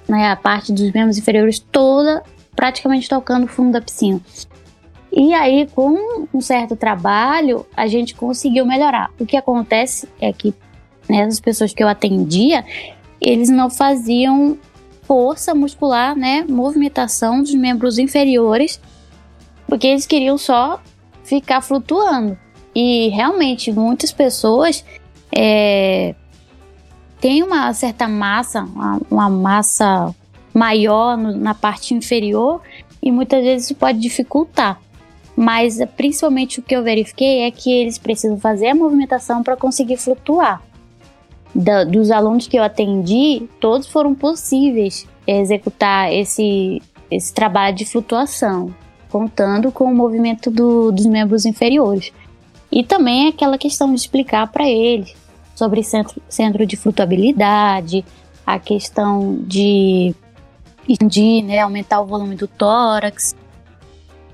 né? 0.07 0.29
A 0.29 0.35
parte 0.35 0.71
dos 0.71 0.91
membros 0.91 1.17
inferiores 1.17 1.59
toda 1.59 2.23
praticamente 2.55 3.09
tocando 3.09 3.45
o 3.45 3.47
fundo 3.47 3.71
da 3.71 3.81
piscina. 3.81 4.19
E 5.11 5.33
aí, 5.33 5.67
com 5.73 6.27
um 6.33 6.39
certo 6.39 6.75
trabalho, 6.75 7.65
a 7.75 7.87
gente 7.87 8.15
conseguiu 8.15 8.65
melhorar. 8.65 9.11
O 9.19 9.25
que 9.25 9.35
acontece 9.35 10.07
é 10.21 10.31
que 10.31 10.53
nessas 11.09 11.39
né, 11.39 11.43
pessoas 11.43 11.73
que 11.73 11.83
eu 11.83 11.87
atendia, 11.87 12.63
eles 13.19 13.49
não 13.49 13.69
faziam 13.69 14.57
força 15.03 15.53
muscular, 15.53 16.15
né, 16.15 16.45
movimentação 16.47 17.41
dos 17.41 17.53
membros 17.53 17.97
inferiores, 17.97 18.79
porque 19.67 19.87
eles 19.87 20.05
queriam 20.05 20.37
só 20.37 20.81
ficar 21.23 21.61
flutuando. 21.61 22.37
E 22.73 23.09
realmente 23.09 23.71
muitas 23.71 24.13
pessoas 24.13 24.85
é, 25.35 26.15
têm 27.21 27.43
uma 27.43 27.71
certa 27.73 28.07
massa, 28.07 28.63
uma, 28.63 28.99
uma 29.09 29.29
massa 29.29 30.13
maior 30.53 31.17
no, 31.17 31.37
na 31.37 31.53
parte 31.53 31.93
inferior 31.93 32.61
e 33.01 33.11
muitas 33.11 33.43
vezes 33.43 33.65
isso 33.65 33.75
pode 33.75 33.99
dificultar 33.99 34.81
mas 35.35 35.79
principalmente 35.97 36.59
o 36.59 36.63
que 36.63 36.75
eu 36.75 36.83
verifiquei 36.83 37.41
é 37.41 37.51
que 37.51 37.71
eles 37.71 37.97
precisam 37.97 38.39
fazer 38.39 38.67
a 38.67 38.75
movimentação 38.75 39.41
para 39.41 39.57
conseguir 39.57 39.97
flutuar. 39.97 40.61
Da, 41.53 41.83
dos 41.83 42.11
alunos 42.11 42.47
que 42.47 42.57
eu 42.57 42.63
atendi, 42.63 43.49
todos 43.59 43.87
foram 43.87 44.13
possíveis 44.15 45.07
executar 45.25 46.13
esse, 46.13 46.81
esse 47.09 47.33
trabalho 47.33 47.75
de 47.75 47.85
flutuação, 47.85 48.73
contando 49.09 49.71
com 49.71 49.85
o 49.85 49.95
movimento 49.95 50.49
do, 50.49 50.91
dos 50.91 51.05
membros 51.05 51.45
inferiores. 51.45 52.13
E 52.71 52.83
também 52.83 53.27
aquela 53.27 53.57
questão 53.57 53.89
de 53.89 53.99
explicar 53.99 54.47
para 54.51 54.69
eles 54.69 55.13
sobre 55.61 55.83
centro, 55.83 56.19
centro 56.27 56.65
de 56.65 56.75
flutuabilidade, 56.75 58.03
a 58.43 58.57
questão 58.57 59.37
de, 59.41 60.15
de 61.05 61.43
né, 61.43 61.59
aumentar 61.59 62.01
o 62.01 62.05
volume 62.07 62.35
do 62.35 62.47
tórax, 62.47 63.35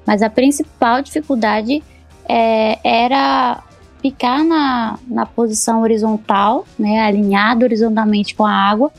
mas 0.06 0.22
a 0.22 0.30
principal 0.30 1.02
dificuldade 1.02 1.84
é, 2.30 2.80
era 2.82 3.62
ficar 4.02 4.42
na, 4.42 4.98
na 5.06 5.26
posição 5.26 5.82
horizontal, 5.82 6.66
né, 6.80 7.02
alinhado 7.02 7.66
horizontalmente 7.66 8.34
com 8.34 8.46
a 8.46 8.54
água, 8.54 8.90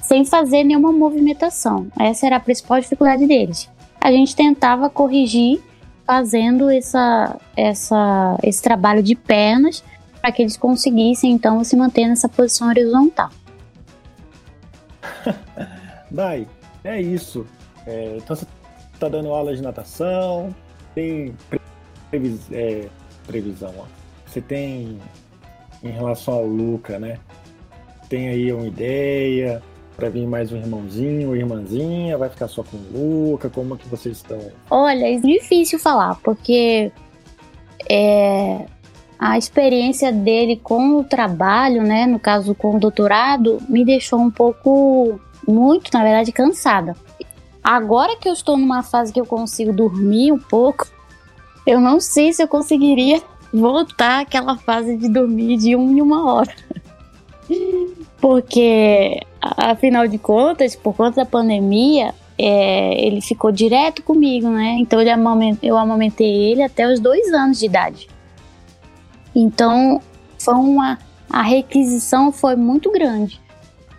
sem 0.00 0.24
fazer 0.24 0.64
nenhuma 0.64 0.90
movimentação. 0.90 1.86
Essa 1.96 2.26
era 2.26 2.36
a 2.36 2.40
principal 2.40 2.80
dificuldade 2.80 3.24
deles. 3.24 3.70
A 4.00 4.10
gente 4.10 4.34
tentava 4.34 4.90
corrigir 4.90 5.62
fazendo 6.04 6.68
essa, 6.70 7.36
essa, 7.56 8.36
esse 8.42 8.60
trabalho 8.60 9.00
de 9.00 9.14
pernas 9.14 9.84
para 10.26 10.32
que 10.32 10.42
eles 10.42 10.56
conseguissem 10.56 11.30
então 11.30 11.62
se 11.62 11.76
manter 11.76 12.08
nessa 12.08 12.28
posição 12.28 12.66
horizontal. 12.66 13.30
Dai, 16.10 16.48
é 16.82 17.00
isso. 17.00 17.46
É, 17.86 18.16
então 18.16 18.34
você 18.34 18.44
tá 18.98 19.08
dando 19.08 19.28
aula 19.28 19.54
de 19.54 19.62
natação, 19.62 20.52
tem 20.96 21.32
previs, 22.10 22.40
é, 22.50 22.88
previsão, 23.24 23.72
ó. 23.78 23.84
Você 24.26 24.40
tem 24.40 24.98
em 25.80 25.90
relação 25.90 26.34
ao 26.34 26.44
Luca, 26.44 26.98
né? 26.98 27.20
Tem 28.08 28.28
aí 28.28 28.52
uma 28.52 28.66
ideia 28.66 29.62
para 29.94 30.08
vir 30.08 30.26
mais 30.26 30.50
um 30.50 30.56
irmãozinho 30.56 31.28
ou 31.28 31.36
irmãzinha? 31.36 32.18
Vai 32.18 32.30
ficar 32.30 32.48
só 32.48 32.64
com 32.64 32.76
o 32.76 33.30
Luca? 33.30 33.48
Como 33.48 33.76
que 33.76 33.86
vocês 33.88 34.16
estão? 34.16 34.40
Olha, 34.70 35.06
é 35.06 35.20
difícil 35.20 35.78
falar, 35.78 36.16
porque 36.16 36.90
é, 37.88 38.66
a 39.18 39.38
experiência 39.38 40.12
dele 40.12 40.60
com 40.62 40.98
o 40.98 41.04
trabalho, 41.04 41.82
né, 41.82 42.06
no 42.06 42.18
caso 42.18 42.54
com 42.54 42.76
o 42.76 42.80
doutorado, 42.80 43.58
me 43.68 43.84
deixou 43.84 44.20
um 44.20 44.30
pouco, 44.30 45.18
muito, 45.46 45.90
na 45.92 46.02
verdade, 46.02 46.32
cansada. 46.32 46.94
Agora 47.62 48.16
que 48.16 48.28
eu 48.28 48.32
estou 48.32 48.56
numa 48.56 48.82
fase 48.82 49.12
que 49.12 49.20
eu 49.20 49.26
consigo 49.26 49.72
dormir 49.72 50.32
um 50.32 50.38
pouco, 50.38 50.86
eu 51.66 51.80
não 51.80 51.98
sei 51.98 52.32
se 52.32 52.42
eu 52.42 52.46
conseguiria 52.46 53.20
voltar 53.52 54.20
àquela 54.20 54.56
fase 54.56 54.96
de 54.96 55.08
dormir 55.08 55.56
de 55.56 55.74
uma 55.74 55.92
em 55.92 56.00
uma 56.00 56.32
hora. 56.32 56.54
Porque, 58.20 59.20
afinal 59.40 60.06
de 60.06 60.18
contas, 60.18 60.76
por 60.76 60.94
conta 60.94 61.16
da 61.16 61.26
pandemia, 61.26 62.14
é, 62.38 63.06
ele 63.06 63.20
ficou 63.20 63.50
direto 63.50 64.02
comigo, 64.02 64.48
né? 64.48 64.76
Então 64.78 65.00
eu 65.62 65.76
amamentei 65.76 66.52
ele 66.52 66.62
até 66.62 66.86
os 66.86 67.00
dois 67.00 67.32
anos 67.32 67.58
de 67.58 67.66
idade. 67.66 68.15
Então 69.36 70.00
foi 70.38 70.54
uma 70.54 70.98
a 71.28 71.42
requisição 71.42 72.32
foi 72.32 72.56
muito 72.56 72.90
grande. 72.90 73.38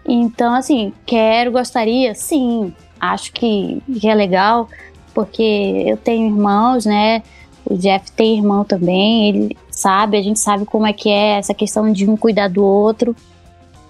Então 0.04 0.56
assim, 0.56 0.92
quero, 1.06 1.52
gostaria, 1.52 2.16
sim, 2.16 2.74
acho 3.00 3.32
que, 3.32 3.82
que 4.00 4.08
é 4.08 4.16
legal, 4.16 4.68
porque 5.14 5.84
eu 5.86 5.96
tenho 5.98 6.28
irmãos, 6.28 6.86
né? 6.86 7.22
O 7.70 7.78
Jeff 7.78 8.12
tem 8.14 8.38
irmão 8.38 8.64
também, 8.64 9.30
ele 9.30 9.58
sabe, 9.70 10.18
a 10.18 10.22
gente 10.22 10.40
sabe 10.40 10.66
como 10.66 10.88
é 10.88 10.94
que 10.94 11.10
é 11.10 11.38
essa 11.38 11.54
questão 11.54 11.92
de 11.92 12.10
um 12.10 12.18
cuidar 12.18 12.48
do 12.48 12.64
outro. 12.64 13.16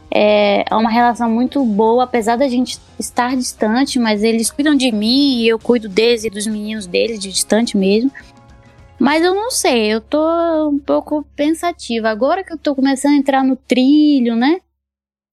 É, 0.10 0.66
é 0.70 0.76
uma 0.76 0.90
relação 0.90 1.30
muito 1.30 1.64
boa, 1.64 2.06
apesar 2.06 2.38
da 2.38 2.48
gente 2.48 2.80
estar 3.00 3.36
distante, 3.36 4.00
mas 4.00 4.24
eles 4.24 4.50
cuidam 4.50 4.76
de 4.76 4.92
mim 4.92 5.42
e 5.42 5.48
eu 5.48 5.60
cuido 5.60 5.88
deles 5.88 6.24
e 6.24 6.30
dos 6.30 6.48
meninos 6.48 6.88
deles, 6.88 7.20
de 7.20 7.32
distante 7.32 7.78
mesmo. 7.78 8.12
Mas 9.00 9.24
eu 9.24 9.36
não 9.36 9.52
sei, 9.52 9.94
eu 9.94 10.02
tô 10.02 10.70
um 10.70 10.80
pouco 10.80 11.24
pensativa. 11.36 12.10
Agora 12.10 12.44
que 12.44 12.52
eu 12.52 12.58
tô 12.58 12.74
começando 12.74 13.14
a 13.14 13.18
entrar 13.18 13.44
no 13.44 13.56
trilho, 13.56 14.36
né? 14.36 14.60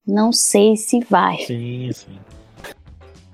Não 0.06 0.32
sei 0.32 0.76
se 0.76 1.00
vai. 1.00 1.38
Sim, 1.38 1.90
sim. 1.92 2.18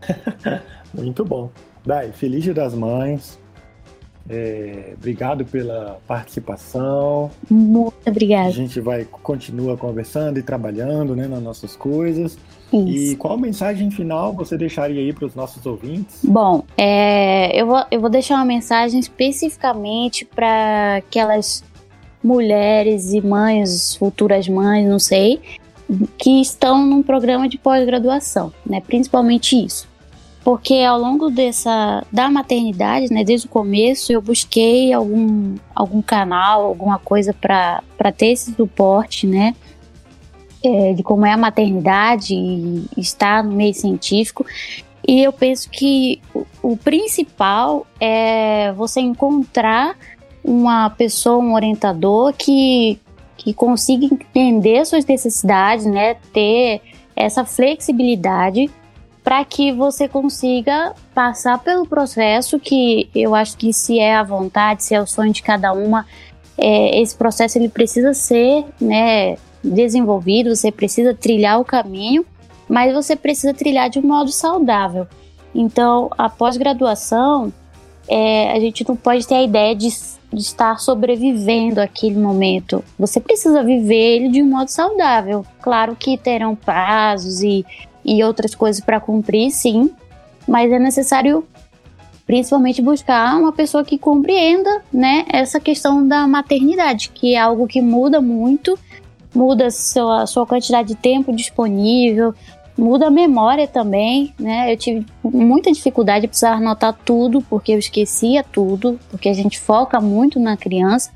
Muito 0.95 1.25
bom. 1.25 1.51
Dai, 1.85 2.13
feliz 2.13 2.45
dia 2.45 2.55
das 2.55 2.75
mães. 2.75 3.39
É, 4.29 4.95
obrigado 4.97 5.45
pela 5.45 6.01
participação. 6.07 7.31
Muito 7.51 8.09
obrigada. 8.09 8.49
A 8.49 8.53
gente 8.53 8.81
vai 8.81 9.05
continua 9.05 9.77
conversando 9.77 10.39
e 10.39 10.43
trabalhando 10.43 11.17
né, 11.17 11.27
nas 11.27 11.43
nossas 11.43 11.75
coisas. 11.75 12.39
Isso. 12.73 13.13
E 13.13 13.17
qual 13.17 13.37
mensagem 13.37 13.91
final 13.91 14.33
você 14.33 14.57
deixaria 14.57 15.01
aí 15.01 15.13
para 15.13 15.27
os 15.27 15.35
nossos 15.35 15.65
ouvintes? 15.67 16.21
Bom, 16.23 16.65
é, 16.77 17.61
eu, 17.61 17.67
vou, 17.67 17.85
eu 17.91 18.01
vou 18.01 18.11
deixar 18.11 18.37
uma 18.37 18.45
mensagem 18.45 19.01
especificamente 19.01 20.25
para 20.25 20.97
aquelas 20.97 21.65
mulheres 22.23 23.13
e 23.13 23.21
mães, 23.21 23.97
futuras 23.97 24.49
mães, 24.49 24.89
não 24.89 24.99
sei, 24.99 25.41
que 26.17 26.41
estão 26.41 26.87
num 26.87 27.03
programa 27.03 27.49
de 27.49 27.59
pós-graduação, 27.59 28.53
né? 28.65 28.81
Principalmente 28.81 29.57
isso 29.57 29.91
porque 30.43 30.83
ao 30.83 30.99
longo 30.99 31.31
dessa 31.31 32.05
da 32.11 32.31
maternidade, 32.31 33.13
né, 33.13 33.23
desde 33.23 33.47
o 33.47 33.51
começo, 33.51 34.13
eu 34.13 34.23
busquei 34.23 34.93
algum, 34.93 35.55
algum 35.75 36.01
canal, 36.01 36.65
alguma 36.65 36.99
coisa 36.99 37.33
para 37.33 37.83
ter 38.17 38.29
esse 38.29 38.55
suporte, 38.55 39.27
né, 39.27 39.55
é, 40.65 40.93
de 40.93 41.03
como 41.03 41.27
é 41.27 41.33
a 41.33 41.37
maternidade 41.37 42.35
e 42.35 42.87
estar 42.97 43.43
no 43.43 43.53
meio 43.53 43.75
científico. 43.75 44.45
E 45.07 45.23
eu 45.23 45.33
penso 45.33 45.69
que 45.71 46.21
o, 46.63 46.77
principal 46.77 47.87
é 47.99 48.73
você 48.73 49.01
encontrar 49.01 49.97
uma 50.45 50.91
pessoa, 50.91 51.43
um 51.43 51.55
orientador 51.55 52.33
que, 52.35 52.99
que 53.37 53.53
consiga 53.53 54.07
entender 54.07 54.85
suas 54.85 55.05
necessidades, 55.05 55.87
né? 55.87 56.15
Ter 56.33 56.83
essa 57.17 57.45
flexibilidade 57.45 58.71
para 59.23 59.45
que 59.45 59.73
você 59.73 60.09
consiga 60.09 60.95
passar 61.15 61.59
pelo 61.59 61.87
processo 61.87 62.59
que 62.59 63.09
eu 63.15 63.35
acho 63.35 63.57
que 63.57 63.73
se 63.73 63.99
é 63.99 64.15
a 64.17 64.23
vontade, 64.23 64.85
se 64.85 64.95
é 64.95 65.01
o 65.01 65.07
sonho 65.07 65.33
de 65.33 65.43
cada 65.43 65.73
uma, 65.73 66.07
é, 66.57 67.01
esse 67.01 67.15
processo 67.17 67.59
ele 67.59 67.69
precisa 67.69 68.15
ser 68.15 68.65
né, 68.81 69.37
desenvolvido, 69.63 70.55
você 70.55 70.71
precisa 70.71 71.15
trilhar 71.15 71.61
o 71.61 71.65
caminho, 71.65 72.25
mas 72.69 72.95
você 72.95 73.17
precisa 73.17 73.53
trilhar 73.53 73.91
de 73.91 73.99
um 73.99 74.03
modo 74.03 74.31
saudável. 74.31 75.07
Então, 75.55 76.11
a 76.17 76.29
pós-graduação, 76.29 77.53
é, 78.09 78.53
a 78.53 78.61
gente 78.61 78.87
não 78.89 78.97
pode 78.97 79.27
ter 79.27 79.35
a 79.35 79.43
ideia 79.43 79.75
de, 79.75 79.89
de 80.33 80.41
estar 80.41 80.79
sobrevivendo 80.79 81.81
aquele 81.81 82.17
momento. 82.17 82.85
Você 82.99 83.21
precisa 83.21 83.63
viver 83.63 84.17
ele 84.17 84.29
de 84.29 84.43
um 84.43 84.47
modo 84.47 84.69
saudável. 84.69 85.45
Claro 85.61 85.97
que 85.97 86.17
terão 86.17 86.55
prazos 86.55 87.43
e 87.43 87.67
e 88.05 88.23
outras 88.25 88.55
coisas 88.55 88.83
para 88.83 89.01
cumprir, 89.01 89.51
sim, 89.51 89.91
mas 90.47 90.71
é 90.71 90.79
necessário 90.79 91.47
principalmente 92.27 92.81
buscar 92.81 93.37
uma 93.37 93.53
pessoa 93.53 93.85
que 93.85 93.99
compreenda, 93.99 94.83
né, 94.93 95.25
essa 95.29 95.59
questão 95.59 96.07
da 96.07 96.27
maternidade, 96.27 97.11
que 97.13 97.35
é 97.35 97.39
algo 97.39 97.67
que 97.67 97.83
muda 97.83 98.21
muito, 98.21 98.79
muda 99.35 99.71
sua, 99.71 100.27
sua 100.27 100.47
quantidade 100.47 100.89
de 100.89 100.95
tempo 100.95 101.33
disponível, 101.33 102.35
muda 102.77 103.07
a 103.07 103.11
memória 103.11 103.69
também, 103.69 104.35
né? 104.39 104.73
Eu 104.73 104.77
tive 104.77 105.07
muita 105.23 105.71
dificuldade 105.71 106.23
de 106.23 106.29
precisar 106.29 106.55
anotar 106.55 106.97
tudo, 107.05 107.43
porque 107.43 107.73
eu 107.73 107.79
esquecia 107.79 108.43
tudo, 108.43 108.99
porque 109.11 109.29
a 109.29 109.35
gente 109.35 109.61
foca 109.61 110.01
muito 110.01 110.41
na 110.41 110.57
criança. 110.57 111.11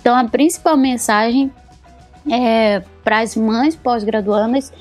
Então, 0.00 0.16
a 0.16 0.24
principal 0.24 0.76
mensagem 0.76 1.50
é 2.30 2.82
para 3.02 3.20
as 3.20 3.36
mães 3.36 3.76
pós-graduandas 3.76 4.72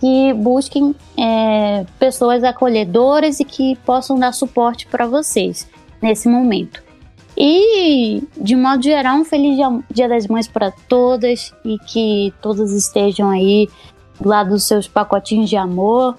que 0.00 0.32
busquem 0.32 0.94
é, 1.16 1.84
pessoas 1.98 2.42
acolhedoras 2.42 3.38
e 3.38 3.44
que 3.44 3.76
possam 3.84 4.18
dar 4.18 4.32
suporte 4.32 4.86
para 4.86 5.06
vocês 5.06 5.68
nesse 6.00 6.28
momento. 6.28 6.82
E, 7.36 8.22
de 8.36 8.54
modo 8.56 8.82
geral, 8.82 9.16
um 9.16 9.24
feliz 9.24 9.56
Dia 9.90 10.08
das 10.08 10.26
Mães 10.26 10.46
para 10.48 10.70
todas 10.70 11.54
e 11.64 11.78
que 11.78 12.34
todas 12.42 12.72
estejam 12.72 13.30
aí 13.30 13.68
lado 14.22 14.50
dos 14.50 14.64
seus 14.64 14.86
pacotinhos 14.86 15.48
de 15.48 15.56
amor. 15.56 16.16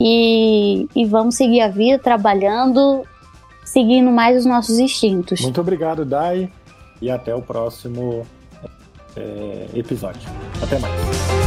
E, 0.00 0.88
e 0.96 1.04
vamos 1.04 1.36
seguir 1.36 1.60
a 1.60 1.68
vida 1.68 1.98
trabalhando, 1.98 3.02
seguindo 3.64 4.10
mais 4.10 4.38
os 4.38 4.46
nossos 4.46 4.78
instintos. 4.78 5.40
Muito 5.40 5.60
obrigado, 5.60 6.04
Dai, 6.04 6.50
e 7.00 7.10
até 7.10 7.34
o 7.34 7.42
próximo 7.42 8.26
é, 9.16 9.66
episódio. 9.74 10.28
Até 10.62 10.78
mais. 10.78 11.41